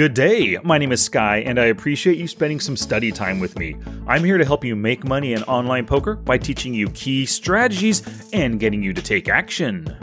Good 0.00 0.14
day. 0.14 0.56
My 0.64 0.78
name 0.78 0.92
is 0.92 1.04
Sky, 1.04 1.40
and 1.40 1.60
I 1.60 1.66
appreciate 1.66 2.16
you 2.16 2.26
spending 2.26 2.58
some 2.58 2.74
study 2.74 3.12
time 3.12 3.38
with 3.38 3.58
me. 3.58 3.76
I'm 4.06 4.24
here 4.24 4.38
to 4.38 4.46
help 4.46 4.64
you 4.64 4.74
make 4.74 5.04
money 5.04 5.34
in 5.34 5.42
online 5.42 5.84
poker 5.84 6.14
by 6.14 6.38
teaching 6.38 6.72
you 6.72 6.88
key 6.92 7.26
strategies 7.26 8.02
and 8.32 8.58
getting 8.58 8.82
you 8.82 8.94
to 8.94 9.02
take 9.02 9.28
action. 9.28 9.94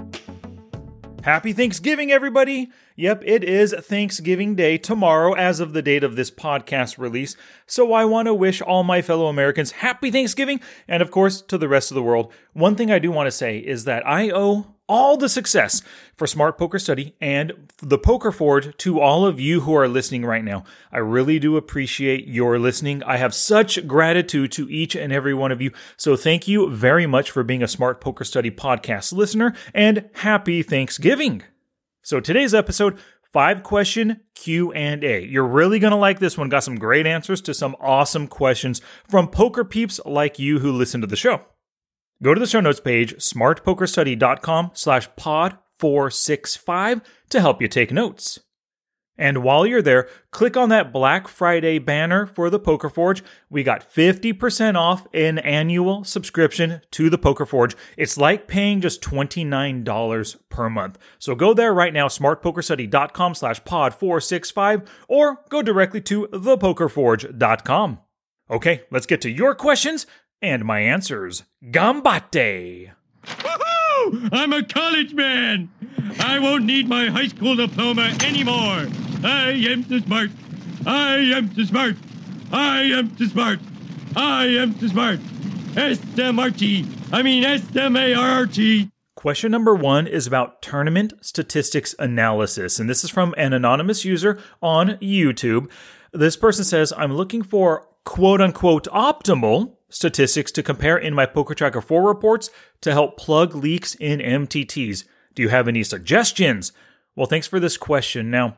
Happy 1.23 1.51
Thanksgiving, 1.51 2.11
everybody! 2.11 2.69
Yep, 2.95 3.23
it 3.25 3.43
is 3.43 3.73
Thanksgiving 3.73 4.54
Day 4.54 4.77
tomorrow 4.77 5.33
as 5.33 5.59
of 5.59 5.73
the 5.73 5.81
date 5.81 6.04
of 6.04 6.15
this 6.15 6.29
podcast 6.29 7.00
release. 7.00 7.36
So 7.65 7.91
I 7.93 8.05
want 8.05 8.27
to 8.27 8.36
wish 8.36 8.61
all 8.61 8.83
my 8.83 9.01
fellow 9.01 9.25
Americans 9.25 9.71
happy 9.71 10.11
Thanksgiving 10.11 10.59
and, 10.87 11.01
of 11.01 11.09
course, 11.09 11.41
to 11.41 11.57
the 11.57 11.68
rest 11.68 11.89
of 11.89 11.95
the 11.95 12.04
world. 12.04 12.32
One 12.54 12.75
thing 12.75 12.91
I 12.91 13.00
do 13.00 13.11
want 13.11 13.25
to 13.25 13.32
say 13.32 13.57
is 13.57 13.86
that 13.86 14.05
I 14.05 14.29
owe 14.29 14.75
all 14.88 15.17
the 15.17 15.29
success 15.29 15.81
for 16.15 16.27
Smart 16.27 16.57
Poker 16.57 16.79
Study 16.79 17.15
and 17.19 17.71
the 17.82 17.97
Poker 17.97 18.32
Forge 18.32 18.75
to 18.77 19.00
all 19.00 19.25
of 19.25 19.39
you 19.39 19.61
who 19.61 19.75
are 19.75 19.87
listening 19.87 20.25
right 20.25 20.43
now. 20.43 20.63
I 20.91 21.00
really 21.00 21.39
do 21.39 21.57
appreciate 21.57 22.27
your 22.27 22.57
listening. 22.57 23.04
I 23.04 23.18
have 23.18 23.33
such 23.33 23.86
gratitude 23.87 24.51
to 24.54 24.69
each 24.69 24.96
and 24.96 25.11
every 25.11 25.33
one 25.33 25.51
of 25.51 25.61
you. 25.61 25.71
So 25.97 26.15
thank 26.15 26.47
you 26.47 26.69
very 26.69 27.05
much 27.05 27.32
for 27.32 27.43
being 27.43 27.63
a 27.63 27.68
Smart 27.68 28.01
Poker 28.01 28.23
Study 28.23 28.51
podcast 28.51 29.13
listener 29.13 29.54
and 29.73 30.10
happy 30.13 30.63
Thanksgiving. 30.63 31.43
So 32.02 32.19
today's 32.19 32.53
episode 32.53 32.97
five 33.33 33.61
question 33.61 34.22
q&a 34.35 35.25
you're 35.25 35.45
really 35.45 35.80
going 35.80 35.91
to 35.91 35.97
like 35.97 36.19
this 36.19 36.38
one 36.38 36.47
got 36.47 36.63
some 36.63 36.77
great 36.77 37.05
answers 37.05 37.41
to 37.41 37.53
some 37.53 37.75
awesome 37.81 38.25
questions 38.25 38.80
from 39.09 39.27
poker 39.27 39.66
peeps 39.66 39.99
like 40.05 40.39
you 40.39 40.59
who 40.59 40.72
listen 40.72 41.02
to 41.02 41.08
the 41.08 41.16
show 41.17 41.41
Go 42.21 42.33
to 42.33 42.39
the 42.39 42.47
show 42.47 42.61
notes 42.61 42.80
page, 42.80 43.16
smartpokerstudy.com 43.16 44.71
slash 44.73 45.07
pod 45.16 45.57
465 45.77 47.02
to 47.30 47.41
help 47.41 47.61
you 47.61 47.67
take 47.67 47.91
notes. 47.91 48.39
And 49.19 49.43
while 49.43 49.65
you're 49.65 49.81
there, 49.81 50.07
click 50.29 50.55
on 50.55 50.69
that 50.69 50.93
Black 50.93 51.27
Friday 51.27 51.79
banner 51.79 52.27
for 52.27 52.49
the 52.51 52.59
Poker 52.59 52.89
Forge. 52.89 53.23
We 53.49 53.63
got 53.63 53.91
50% 53.91 54.75
off 54.75 55.07
an 55.13 55.39
annual 55.39 56.03
subscription 56.03 56.81
to 56.91 57.09
the 57.09 57.17
Poker 57.17 57.45
Forge. 57.45 57.75
It's 57.97 58.17
like 58.17 58.47
paying 58.47 58.79
just 58.79 59.02
$29 59.02 60.35
per 60.49 60.69
month. 60.69 60.99
So 61.17 61.33
go 61.33 61.53
there 61.53 61.73
right 61.73 61.93
now, 61.93 62.07
smartpokerstudy.com 62.07 63.33
slash 63.33 63.63
pod 63.65 63.95
465, 63.95 64.83
or 65.07 65.39
go 65.49 65.63
directly 65.63 66.02
to 66.02 66.27
thepokerforge.com. 66.27 67.99
Okay, 68.49 68.83
let's 68.91 69.05
get 69.07 69.21
to 69.21 69.29
your 69.29 69.55
questions 69.55 70.05
and 70.41 70.66
my 70.66 70.80
answers. 70.80 71.43
Gambate! 71.63 72.91
Woohoo! 73.25 74.30
I'm 74.31 74.53
a 74.53 74.63
college 74.63 75.13
man! 75.13 75.69
I 76.19 76.39
won't 76.39 76.66
need 76.66 76.88
my 76.88 77.07
high 77.07 77.27
school 77.27 77.55
diploma 77.55 78.16
anymore! 78.23 78.88
I 79.23 79.52
am 79.69 79.83
too 79.83 79.99
smart! 79.99 80.31
I 80.85 81.15
am 81.35 81.49
too 81.49 81.65
smart! 81.65 81.95
I 82.52 82.83
am 82.83 83.15
too 83.15 83.27
smart! 83.27 83.59
I 84.15 84.45
am 84.45 84.73
too 84.73 84.88
smart! 84.89 85.19
S-M-R-T! 85.75 86.88
I 87.11 87.23
mean 87.23 87.43
S-M-A-R-R-T! 87.43 88.89
Question 89.15 89.52
number 89.52 89.73
one 89.73 90.05
is 90.05 90.27
about 90.27 90.61
tournament 90.61 91.13
statistics 91.21 91.95
analysis, 91.97 92.80
and 92.80 92.88
this 92.88 93.03
is 93.03 93.09
from 93.09 93.33
an 93.35 93.52
anonymous 93.52 94.05
user 94.05 94.39
on 94.61 94.89
YouTube. 94.97 95.69
This 96.13 96.38
person 96.38 96.63
says, 96.63 96.93
I'm 96.95 97.13
looking 97.13 97.41
for 97.41 97.88
quote 98.05 98.41
unquote 98.41 98.88
optimal 98.89 99.77
statistics 99.89 100.52
to 100.52 100.63
compare 100.63 100.97
in 100.97 101.13
my 101.13 101.25
Poker 101.25 101.53
Tracker 101.53 101.81
4 101.81 102.05
reports 102.05 102.49
to 102.81 102.91
help 102.91 103.17
plug 103.17 103.55
leaks 103.55 103.95
in 103.95 104.19
MTTs. 104.19 105.05
Do 105.33 105.41
you 105.41 105.49
have 105.49 105.67
any 105.67 105.83
suggestions? 105.83 106.71
Well, 107.16 107.27
thanks 107.27 107.47
for 107.47 107.59
this 107.59 107.77
question. 107.77 108.30
Now, 108.30 108.58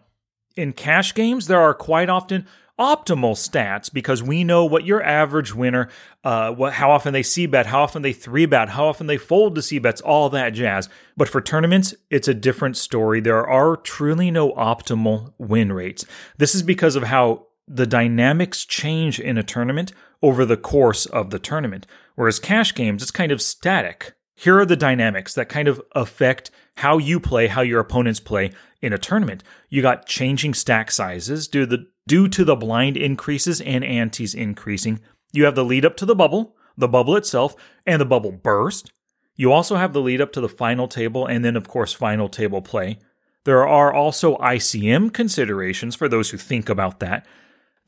in 0.56 0.74
cash 0.74 1.14
games, 1.14 1.48
there 1.48 1.62
are 1.62 1.74
quite 1.74 2.10
often 2.10 2.48
optimal 2.80 3.34
stats 3.36 3.92
because 3.92 4.24
we 4.24 4.44
know 4.44 4.64
what 4.64 4.86
your 4.86 5.04
average 5.04 5.54
winner, 5.54 5.90
uh, 6.24 6.52
what 6.52 6.74
how 6.74 6.90
often 6.90 7.12
they 7.12 7.22
C 7.22 7.46
bet, 7.46 7.66
how 7.66 7.84
often 7.84 8.02
they 8.02 8.14
three 8.14 8.46
bet, 8.46 8.70
how 8.70 8.88
often 8.88 9.08
they 9.08 9.18
fold 9.18 9.56
to 9.56 9.62
C 9.62 9.80
bets, 9.80 10.02
all 10.02 10.30
that 10.30 10.52
jazz. 10.52 10.88
But 11.18 11.28
for 11.28 11.42
tournaments, 11.42 11.94
it's 12.10 12.30
a 12.30 12.34
different 12.34 12.78
story. 12.78 13.20
There 13.20 13.46
are 13.46 13.76
truly 13.76 14.32
no 14.32 14.54
optimal 14.54 15.34
win 15.38 15.74
rates. 15.74 16.06
This 16.38 16.56
is 16.56 16.64
because 16.64 16.96
of 16.96 17.04
how 17.04 17.48
the 17.68 17.86
dynamics 17.86 18.66
change 18.66 19.20
in 19.20 19.38
a 19.38 19.44
tournament 19.44 19.92
over 20.22 20.46
the 20.46 20.58
course 20.58 21.06
of 21.06 21.30
the 21.30 21.40
tournament. 21.40 21.88
Whereas 22.16 22.40
cash 22.40 22.74
games, 22.76 23.02
it's 23.02 23.12
kind 23.12 23.32
of 23.32 23.42
static. 23.42 24.14
Here 24.36 24.58
are 24.60 24.66
the 24.66 24.76
dynamics 24.76 25.34
that 25.34 25.50
kind 25.50 25.68
of 25.68 25.82
affect 25.94 26.52
how 26.78 26.98
you 26.98 27.20
play, 27.20 27.48
how 27.48 27.62
your 27.62 27.80
opponents 27.80 28.20
play 28.20 28.52
in 28.82 28.94
a 28.94 28.98
tournament. 28.98 29.44
You 29.70 29.82
got 29.82 30.06
changing 30.06 30.54
stack 30.54 30.92
sizes 30.92 31.48
due 31.48 31.62
to 31.62 31.66
the, 31.66 31.88
due 32.08 32.28
to 32.30 32.46
the 32.46 32.56
blind 32.56 32.96
increases 32.96 33.60
and 33.62 33.84
antes 33.84 34.34
increasing. 34.34 35.02
You 35.34 35.46
have 35.46 35.56
the 35.56 35.66
lead 35.66 35.86
up 35.86 35.98
to 35.98 36.06
the 36.06 36.16
bubble, 36.16 36.56
the 36.78 36.88
bubble 36.88 37.16
itself, 37.16 37.56
and 37.86 38.00
the 38.00 38.06
bubble 38.06 38.32
burst. 38.32 38.92
You 39.36 39.52
also 39.52 39.76
have 39.76 39.94
the 39.94 40.02
lead 40.02 40.22
up 40.22 40.32
to 40.34 40.42
the 40.42 40.50
final 40.50 40.88
table 40.88 41.26
and 41.26 41.44
then, 41.44 41.56
of 41.56 41.68
course, 41.68 41.94
final 41.94 42.30
table 42.30 42.62
play. 42.62 42.98
There 43.46 43.68
are 43.68 43.94
also 43.94 44.38
ICM 44.38 45.14
considerations 45.14 45.96
for 45.96 46.10
those 46.10 46.30
who 46.30 46.38
think 46.38 46.70
about 46.70 47.00
that 47.00 47.26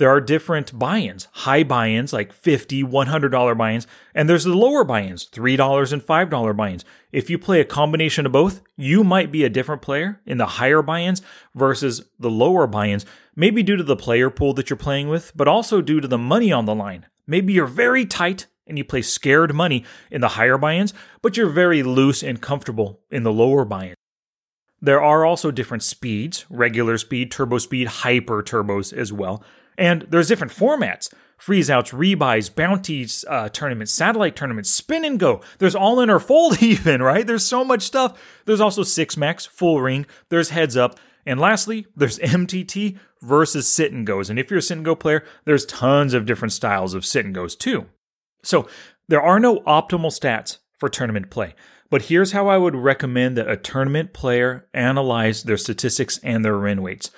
there 0.02 0.10
are 0.10 0.20
different 0.20 0.78
buy-ins. 0.78 1.28
High 1.32 1.64
buy-ins 1.64 2.12
like 2.12 2.34
$50 2.34 2.84
$100 2.86 3.58
buy-ins 3.58 3.88
and 4.16 4.28
there's 4.28 4.46
the 4.46 4.56
lower 4.56 4.84
buy-ins 4.84 5.28
$3 5.28 5.94
and 5.94 6.02
$5 6.02 6.58
buy-ins. 6.58 6.86
If 7.12 7.30
you 7.30 7.38
play 7.38 7.62
a 7.62 7.66
combination 7.66 8.26
of 8.26 8.32
both 8.32 8.62
you 8.76 9.04
might 9.04 9.32
be 9.32 9.44
a 9.44 9.50
different 9.50 9.84
player 9.84 10.20
in 10.26 10.40
the 10.40 10.46
higher 10.46 10.82
buy-ins 10.82 11.22
versus 11.54 12.10
the 12.18 12.32
lower 12.32 12.66
buy-ins 12.66 13.06
maybe 13.36 13.62
due 13.62 13.76
to 13.76 13.84
the 13.84 13.96
player 13.96 14.32
pool 14.32 14.54
that 14.56 14.72
you're 14.72 14.78
playing 14.78 15.08
with 15.08 15.32
but 15.36 15.48
also 15.48 15.82
due 15.82 16.02
to 16.02 16.08
the 16.08 16.18
money 16.18 16.52
on 16.52 16.66
the 16.66 16.74
line. 16.74 17.06
Maybe 17.28 17.54
you're 17.54 17.68
very 17.68 18.06
tight 18.06 18.48
and 18.66 18.80
you 18.80 18.84
play 18.84 19.04
scared 19.04 19.54
money 19.54 19.86
in 20.10 20.22
the 20.22 20.30
higher 20.30 20.58
buy-ins 20.58 20.96
but 21.22 21.38
you're 21.38 21.50
very 21.50 21.84
loose 21.84 22.24
and 22.24 22.42
comfortable 22.42 23.02
in 23.12 23.22
the 23.22 23.32
lower 23.32 23.66
buy-ins. 23.66 23.98
There 24.82 25.00
are 25.00 25.26
also 25.26 25.52
different 25.52 25.84
speeds 25.84 26.48
regular 26.50 26.98
speed 26.98 27.32
turbo 27.32 27.60
speed 27.60 27.88
hyper 27.88 28.42
turbos 28.42 28.92
as 28.92 29.14
well 29.14 29.44
and 29.78 30.08
there's 30.10 30.28
different 30.28 30.54
formats 30.54 31.10
freeze 31.42 31.72
outs, 31.72 31.90
rebuys, 31.90 32.54
bounties, 32.54 33.26
uh, 33.28 33.50
tournaments, 33.50 33.92
satellite 33.92 34.36
tournaments, 34.36 34.70
spin 34.70 35.04
and 35.04 35.20
go. 35.20 35.42
There's 35.58 35.74
all 35.74 36.00
in 36.00 36.12
or 36.12 36.20
fold, 36.20 36.62
even, 36.62 37.02
right? 37.02 37.26
There's 37.26 37.44
so 37.44 37.66
much 37.66 37.82
stuff. 37.82 38.22
There's 38.46 38.62
also 38.62 38.84
six 38.84 39.18
max, 39.18 39.48
full 39.48 39.82
ring, 39.82 40.06
there's 40.30 40.52
heads 40.52 40.78
up. 40.78 41.00
And 41.26 41.40
lastly, 41.40 41.88
there's 41.96 42.20
MTT 42.20 43.00
versus 43.24 43.68
sit 43.68 43.92
and 43.92 44.06
goes. 44.06 44.30
And 44.30 44.38
if 44.38 44.52
you're 44.52 44.60
a 44.60 44.62
sit 44.62 44.78
and 44.78 44.86
go 44.86 44.96
player, 44.96 45.24
there's 45.46 45.66
tons 45.66 46.14
of 46.14 46.28
different 46.28 46.52
styles 46.52 46.94
of 46.94 47.06
sit 47.06 47.26
and 47.26 47.34
goes 47.34 47.56
too. 47.56 47.88
So 48.44 48.68
there 49.08 49.22
are 49.22 49.40
no 49.40 49.62
optimal 49.62 50.12
stats 50.12 50.60
for 50.78 50.90
tournament 50.90 51.32
play. 51.32 51.56
But 51.90 52.04
here's 52.04 52.32
how 52.32 52.48
I 52.48 52.58
would 52.58 52.76
recommend 52.76 53.36
that 53.38 53.50
a 53.50 53.58
tournament 53.58 54.14
player 54.14 54.68
analyze 54.74 55.44
their 55.44 55.58
statistics 55.58 56.20
and 56.20 56.46
their 56.46 56.58
win 56.58 56.82
rates. 56.82 57.12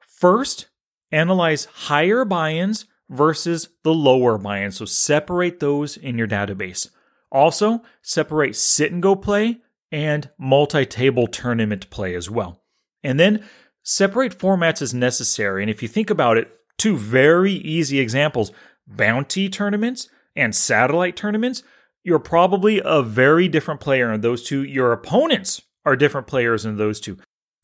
First, 0.00 0.66
analyze 1.10 1.64
higher 1.66 2.24
buy 2.24 2.52
ins 2.52 2.86
versus 3.08 3.68
the 3.82 3.94
lower 3.94 4.38
buy 4.38 4.62
ins. 4.62 4.76
So 4.76 4.84
separate 4.84 5.60
those 5.60 5.96
in 5.96 6.18
your 6.18 6.28
database. 6.28 6.88
Also, 7.30 7.82
separate 8.02 8.56
sit 8.56 8.92
and 8.92 9.02
go 9.02 9.14
play 9.14 9.58
and 9.90 10.30
multi 10.38 10.84
table 10.84 11.26
tournament 11.26 11.88
play 11.90 12.14
as 12.14 12.30
well. 12.30 12.62
And 13.02 13.18
then 13.18 13.44
separate 13.82 14.38
formats 14.38 14.82
as 14.82 14.92
necessary. 14.92 15.62
And 15.62 15.70
if 15.70 15.82
you 15.82 15.88
think 15.88 16.10
about 16.10 16.36
it, 16.36 16.50
two 16.76 16.96
very 16.96 17.52
easy 17.52 17.98
examples 17.98 18.52
bounty 18.86 19.48
tournaments 19.48 20.08
and 20.34 20.54
satellite 20.54 21.16
tournaments. 21.16 21.62
You're 22.04 22.18
probably 22.18 22.80
a 22.82 23.02
very 23.02 23.48
different 23.48 23.80
player 23.80 24.12
in 24.12 24.20
those 24.22 24.42
two. 24.42 24.62
Your 24.62 24.92
opponents 24.92 25.62
are 25.84 25.96
different 25.96 26.26
players 26.26 26.64
in 26.64 26.76
those 26.76 27.00
two. 27.00 27.18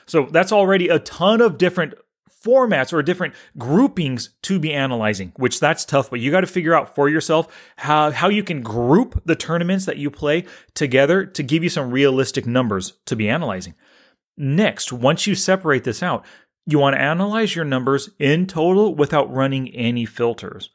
So 0.05 0.27
that's 0.29 0.51
already 0.51 0.87
a 0.87 0.99
ton 0.99 1.41
of 1.41 1.57
different 1.57 1.95
formats 2.45 2.93
or 2.93 3.01
different 3.01 3.33
groupings 3.57 4.29
to 4.43 4.59
be 4.59 4.71
analyzing, 4.71 5.33
which 5.37 5.59
that's 5.59 5.83
tough, 5.83 6.09
but 6.09 6.19
you 6.19 6.31
got 6.31 6.41
to 6.41 6.47
figure 6.47 6.75
out 6.75 6.93
for 6.93 7.09
yourself 7.09 7.47
how, 7.77 8.11
how 8.11 8.29
you 8.29 8.43
can 8.43 8.61
group 8.61 9.21
the 9.25 9.35
tournaments 9.35 9.85
that 9.85 9.97
you 9.97 10.11
play 10.11 10.45
together 10.73 11.25
to 11.25 11.43
give 11.43 11.63
you 11.63 11.69
some 11.69 11.91
realistic 11.91 12.45
numbers 12.45 12.93
to 13.05 13.15
be 13.15 13.27
analyzing. 13.27 13.73
Next, 14.37 14.93
once 14.93 15.25
you 15.25 15.33
separate 15.33 15.83
this 15.83 16.03
out, 16.03 16.25
you 16.65 16.79
want 16.79 16.95
to 16.95 17.01
analyze 17.01 17.55
your 17.55 17.65
numbers 17.65 18.09
in 18.19 18.47
total 18.47 18.95
without 18.95 19.31
running 19.33 19.69
any 19.69 20.05
filters. 20.05 20.69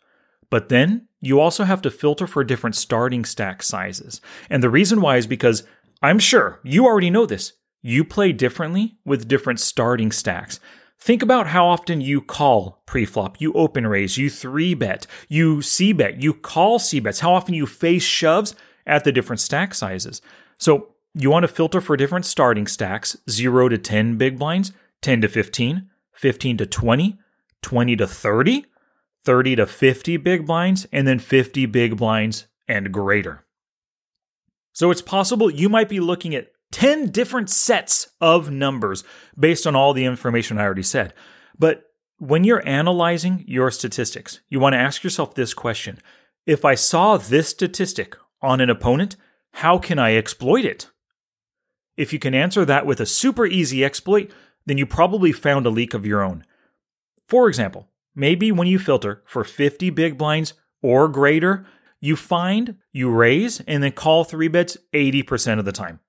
But 0.49 0.69
then 0.69 1.09
you 1.21 1.41
also 1.41 1.65
have 1.65 1.83
to 1.83 1.91
filter 1.91 2.27
for 2.27 2.43
different 2.43 2.77
starting 2.77 3.25
stack 3.25 3.63
sizes. 3.63 4.21
And 4.49 4.63
the 4.63 4.71
reason 4.71 5.01
why 5.01 5.17
is 5.17 5.27
because 5.27 5.65
I'm 6.03 6.19
sure 6.19 6.61
you 6.65 6.87
already 6.87 7.11
know 7.11 7.27
this. 7.27 7.53
You 7.83 8.05
play 8.05 8.33
differently 8.33 8.99
with 9.05 9.29
different 9.29 9.61
starting 9.61 10.13
stacks. 10.13 10.61
Think 11.01 11.23
about 11.23 11.47
how 11.47 11.67
often 11.67 12.03
you 12.03 12.21
call 12.21 12.83
preflop, 12.87 13.37
you 13.41 13.55
open 13.55 13.87
raise, 13.87 14.19
you 14.19 14.29
three 14.29 14.75
bet, 14.75 15.07
you 15.29 15.63
c 15.63 15.95
bet, 15.95 16.23
you 16.23 16.35
call 16.35 16.79
c 16.79 17.01
bets, 17.01 17.21
how 17.21 17.33
often 17.33 17.55
you 17.55 17.67
face 17.67 18.03
shoves 18.03 18.55
at 18.87 19.05
the 19.05 19.13
different 19.13 19.41
stack 19.41 19.73
sizes. 19.73 20.21
So 20.59 20.91
you 21.15 21.31
want 21.31 21.45
to 21.45 21.49
filter 21.49 21.81
for 21.81 21.97
different 21.97 22.27
starting 22.27 22.67
stacks 22.67 23.17
0 23.31 23.71
to 23.71 23.79
10 23.79 24.19
big 24.19 24.39
blinds, 24.39 24.73
10 25.01 25.23
to 25.23 25.29
15, 25.29 25.89
15 26.13 26.57
to 26.59 26.67
20, 26.67 27.19
20 27.63 27.97
to 27.97 28.07
30, 28.07 28.67
30 29.25 29.57
to 29.57 29.67
50 29.67 30.17
big 30.19 30.47
blinds, 30.47 30.87
and 30.93 31.09
then 31.09 31.19
50 31.19 31.65
big 31.67 31.97
blinds 31.97 32.47
and 32.69 32.93
greater. 32.93 33.47
So 34.73 34.91
it's 34.91 35.03
possible 35.03 35.51
you 35.51 35.71
might 35.71 35.89
be 35.89 35.99
looking 35.99 36.35
at 36.35 36.53
10 36.73 37.11
different 37.11 37.51
sets 37.51 38.09
of 38.21 38.51
numbers 38.51 39.05
based 39.39 39.67
on 39.67 39.75
all 39.75 39.93
the 39.93 40.05
information 40.05 40.59
I 40.59 40.63
already 40.63 40.83
said. 40.83 41.15
But 41.59 41.85
when 42.19 42.45
you're 42.45 42.67
analyzing 42.67 43.45
your 43.47 43.71
statistics, 43.71 44.41
you 44.49 44.61
want 44.61 44.75
to 44.75 44.79
ask 44.79 45.03
yourself 45.03 45.35
this 45.35 45.55
question 45.55 45.99
If 46.47 46.65
I 46.65 46.75
saw 46.75 47.17
this 47.17 47.49
statistic 47.49 48.17
on 48.43 48.61
an 48.61 48.71
opponent, 48.71 49.17
how 49.55 49.79
can 49.79 49.99
I 49.99 50.15
exploit 50.15 50.65
it? 50.65 50.91
If 51.97 52.13
you 52.13 52.19
can 52.19 52.35
answer 52.35 52.65
that 52.65 52.87
with 52.87 53.01
a 53.01 53.07
super 53.07 53.47
easy 53.47 53.85
exploit, 53.85 54.31
then 54.67 54.79
you 54.79 54.87
probably 54.87 55.33
found 55.33 55.67
a 55.67 55.71
leak 55.71 55.95
of 55.95 56.07
your 56.07 56.23
own. 56.23 56.45
For 57.27 57.49
example, 57.49 57.89
maybe 58.15 58.53
when 58.53 58.69
you 58.69 58.79
filter 58.79 59.23
for 59.27 59.45
50 59.45 59.91
big 59.91 60.17
blinds 60.17 60.55
or 60.83 61.09
greater, 61.09 61.67
you 62.01 62.17
find 62.17 62.77
you 62.93 63.11
raise 63.11 63.61
and 63.61 63.83
then 63.83 63.93
call 63.93 64.25
three 64.25 64.49
bets 64.49 64.77
80% 64.93 65.59
of 65.59 65.65
the 65.65 65.73
time. 65.73 66.01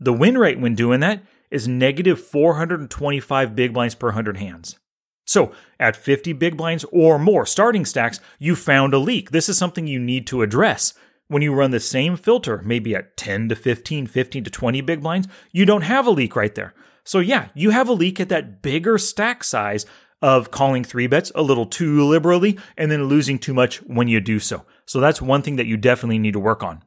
The 0.00 0.12
win 0.12 0.38
rate 0.38 0.60
when 0.60 0.74
doing 0.74 1.00
that 1.00 1.22
is 1.50 1.66
negative 1.66 2.20
425 2.20 3.56
big 3.56 3.72
blinds 3.72 3.94
per 3.94 4.08
100 4.08 4.36
hands. 4.36 4.78
So, 5.24 5.52
at 5.78 5.96
50 5.96 6.32
big 6.34 6.56
blinds 6.56 6.86
or 6.90 7.18
more 7.18 7.44
starting 7.44 7.84
stacks, 7.84 8.20
you 8.38 8.56
found 8.56 8.94
a 8.94 8.98
leak. 8.98 9.30
This 9.30 9.48
is 9.48 9.58
something 9.58 9.86
you 9.86 9.98
need 9.98 10.26
to 10.28 10.42
address. 10.42 10.94
When 11.26 11.42
you 11.42 11.52
run 11.52 11.70
the 11.70 11.80
same 11.80 12.16
filter, 12.16 12.62
maybe 12.64 12.94
at 12.94 13.16
10 13.16 13.50
to 13.50 13.54
15, 13.54 14.06
15 14.06 14.44
to 14.44 14.50
20 14.50 14.80
big 14.80 15.02
blinds, 15.02 15.28
you 15.52 15.66
don't 15.66 15.82
have 15.82 16.06
a 16.06 16.10
leak 16.10 16.34
right 16.34 16.54
there. 16.54 16.74
So, 17.04 17.18
yeah, 17.18 17.48
you 17.54 17.70
have 17.70 17.88
a 17.88 17.92
leak 17.92 18.20
at 18.20 18.30
that 18.30 18.62
bigger 18.62 18.96
stack 18.96 19.44
size 19.44 19.84
of 20.22 20.50
calling 20.50 20.82
three 20.82 21.06
bets 21.06 21.30
a 21.34 21.42
little 21.42 21.66
too 21.66 22.04
liberally 22.04 22.58
and 22.78 22.90
then 22.90 23.04
losing 23.04 23.38
too 23.38 23.52
much 23.52 23.78
when 23.82 24.08
you 24.08 24.20
do 24.20 24.38
so. 24.38 24.64
So, 24.86 25.00
that's 25.00 25.20
one 25.20 25.42
thing 25.42 25.56
that 25.56 25.66
you 25.66 25.76
definitely 25.76 26.18
need 26.18 26.32
to 26.32 26.40
work 26.40 26.62
on. 26.62 26.82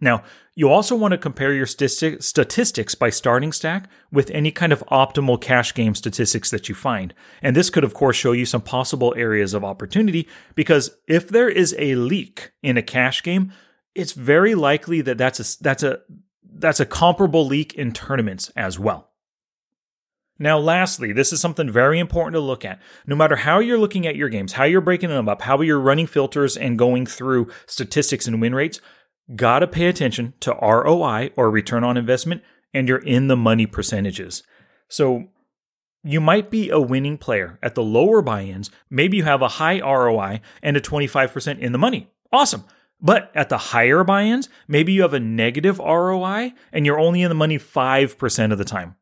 Now, 0.00 0.22
you 0.54 0.68
also 0.68 0.94
want 0.94 1.12
to 1.12 1.18
compare 1.18 1.52
your 1.52 1.66
statistics 1.66 2.94
by 2.94 3.10
starting 3.10 3.52
stack 3.52 3.88
with 4.12 4.30
any 4.30 4.50
kind 4.50 4.72
of 4.72 4.84
optimal 4.90 5.40
cash 5.40 5.74
game 5.74 5.94
statistics 5.94 6.50
that 6.50 6.68
you 6.68 6.74
find. 6.74 7.12
And 7.42 7.56
this 7.56 7.70
could, 7.70 7.84
of 7.84 7.94
course, 7.94 8.16
show 8.16 8.32
you 8.32 8.46
some 8.46 8.60
possible 8.62 9.12
areas 9.16 9.54
of 9.54 9.64
opportunity 9.64 10.28
because 10.54 10.90
if 11.08 11.28
there 11.28 11.48
is 11.48 11.74
a 11.78 11.96
leak 11.96 12.52
in 12.62 12.76
a 12.76 12.82
cash 12.82 13.22
game, 13.22 13.52
it's 13.94 14.12
very 14.12 14.54
likely 14.54 15.00
that 15.00 15.18
that's 15.18 15.40
a, 15.40 15.62
that's 15.62 15.82
a, 15.82 16.00
that's 16.44 16.80
a 16.80 16.86
comparable 16.86 17.46
leak 17.46 17.74
in 17.74 17.92
tournaments 17.92 18.50
as 18.56 18.78
well. 18.78 19.08
Now, 20.40 20.58
lastly, 20.58 21.12
this 21.12 21.32
is 21.32 21.40
something 21.40 21.68
very 21.68 21.98
important 21.98 22.34
to 22.34 22.40
look 22.40 22.64
at. 22.64 22.80
No 23.06 23.16
matter 23.16 23.34
how 23.34 23.58
you're 23.58 23.78
looking 23.78 24.06
at 24.06 24.14
your 24.14 24.28
games, 24.28 24.52
how 24.52 24.64
you're 24.64 24.80
breaking 24.80 25.08
them 25.08 25.28
up, 25.28 25.42
how 25.42 25.60
you're 25.60 25.80
running 25.80 26.06
filters 26.06 26.56
and 26.56 26.78
going 26.78 27.06
through 27.06 27.48
statistics 27.66 28.28
and 28.28 28.40
win 28.40 28.54
rates, 28.54 28.80
Gotta 29.34 29.66
pay 29.66 29.86
attention 29.86 30.34
to 30.40 30.56
ROI 30.62 31.30
or 31.36 31.50
return 31.50 31.84
on 31.84 31.96
investment 31.96 32.42
and 32.72 32.88
you're 32.88 32.98
in 32.98 33.28
the 33.28 33.36
money 33.36 33.66
percentages. 33.66 34.42
So 34.88 35.28
you 36.02 36.20
might 36.20 36.50
be 36.50 36.70
a 36.70 36.80
winning 36.80 37.18
player 37.18 37.58
at 37.62 37.74
the 37.74 37.82
lower 37.82 38.22
buy 38.22 38.44
ins. 38.44 38.70
Maybe 38.88 39.16
you 39.18 39.24
have 39.24 39.42
a 39.42 39.48
high 39.48 39.80
ROI 39.80 40.40
and 40.62 40.76
a 40.76 40.80
25% 40.80 41.58
in 41.58 41.72
the 41.72 41.78
money. 41.78 42.08
Awesome. 42.32 42.64
But 43.00 43.30
at 43.34 43.48
the 43.48 43.58
higher 43.58 44.02
buy 44.04 44.24
ins, 44.24 44.48
maybe 44.66 44.92
you 44.92 45.02
have 45.02 45.14
a 45.14 45.20
negative 45.20 45.78
ROI 45.78 46.52
and 46.72 46.86
you're 46.86 46.98
only 46.98 47.22
in 47.22 47.28
the 47.28 47.34
money 47.34 47.58
5% 47.58 48.52
of 48.52 48.58
the 48.58 48.64
time. 48.64 48.96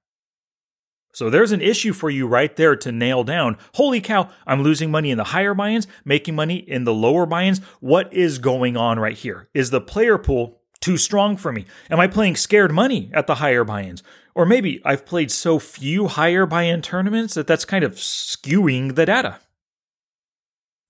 So 1.16 1.30
there's 1.30 1.52
an 1.52 1.62
issue 1.62 1.94
for 1.94 2.10
you 2.10 2.26
right 2.26 2.54
there 2.56 2.76
to 2.76 2.92
nail 2.92 3.24
down. 3.24 3.56
Holy 3.72 4.02
cow, 4.02 4.28
I'm 4.46 4.62
losing 4.62 4.90
money 4.90 5.10
in 5.10 5.16
the 5.16 5.24
higher 5.24 5.54
buy-ins, 5.54 5.86
making 6.04 6.34
money 6.34 6.56
in 6.56 6.84
the 6.84 6.92
lower 6.92 7.24
buy-ins. 7.24 7.62
What 7.80 8.12
is 8.12 8.36
going 8.36 8.76
on 8.76 8.98
right 8.98 9.16
here? 9.16 9.48
Is 9.54 9.70
the 9.70 9.80
player 9.80 10.18
pool 10.18 10.60
too 10.78 10.98
strong 10.98 11.38
for 11.38 11.52
me? 11.52 11.64
Am 11.88 11.98
I 11.98 12.06
playing 12.06 12.36
scared 12.36 12.70
money 12.70 13.10
at 13.14 13.26
the 13.26 13.36
higher 13.36 13.64
buy-ins? 13.64 14.02
Or 14.34 14.44
maybe 14.44 14.82
I've 14.84 15.06
played 15.06 15.30
so 15.30 15.58
few 15.58 16.06
higher 16.06 16.44
buy-in 16.44 16.82
tournaments 16.82 17.32
that 17.32 17.46
that's 17.46 17.64
kind 17.64 17.82
of 17.82 17.94
skewing 17.94 18.94
the 18.94 19.06
data. 19.06 19.38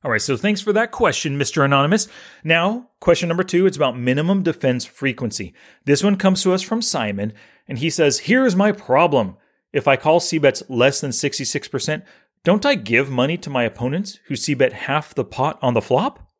All 0.02 0.10
right, 0.10 0.20
so 0.20 0.36
thanks 0.36 0.60
for 0.60 0.72
that 0.72 0.90
question, 0.90 1.38
Mr. 1.38 1.64
Anonymous. 1.64 2.08
Now, 2.42 2.90
question 2.98 3.28
number 3.28 3.44
two, 3.44 3.64
it's 3.64 3.76
about 3.76 3.96
minimum 3.96 4.42
defense 4.42 4.84
frequency. 4.84 5.54
This 5.84 6.02
one 6.02 6.16
comes 6.16 6.42
to 6.42 6.52
us 6.52 6.62
from 6.62 6.82
Simon, 6.82 7.32
and 7.68 7.78
he 7.78 7.90
says, 7.90 8.18
Here's 8.18 8.56
my 8.56 8.72
problem. 8.72 9.36
If 9.76 9.86
I 9.86 9.96
call 9.96 10.20
C 10.20 10.38
bets 10.38 10.62
less 10.70 11.02
than 11.02 11.10
66%, 11.10 12.02
don't 12.44 12.64
I 12.64 12.76
give 12.76 13.10
money 13.10 13.36
to 13.36 13.50
my 13.50 13.64
opponents 13.64 14.18
who 14.24 14.34
C 14.34 14.54
bet 14.54 14.72
half 14.72 15.14
the 15.14 15.22
pot 15.22 15.58
on 15.60 15.74
the 15.74 15.82
flop? 15.82 16.30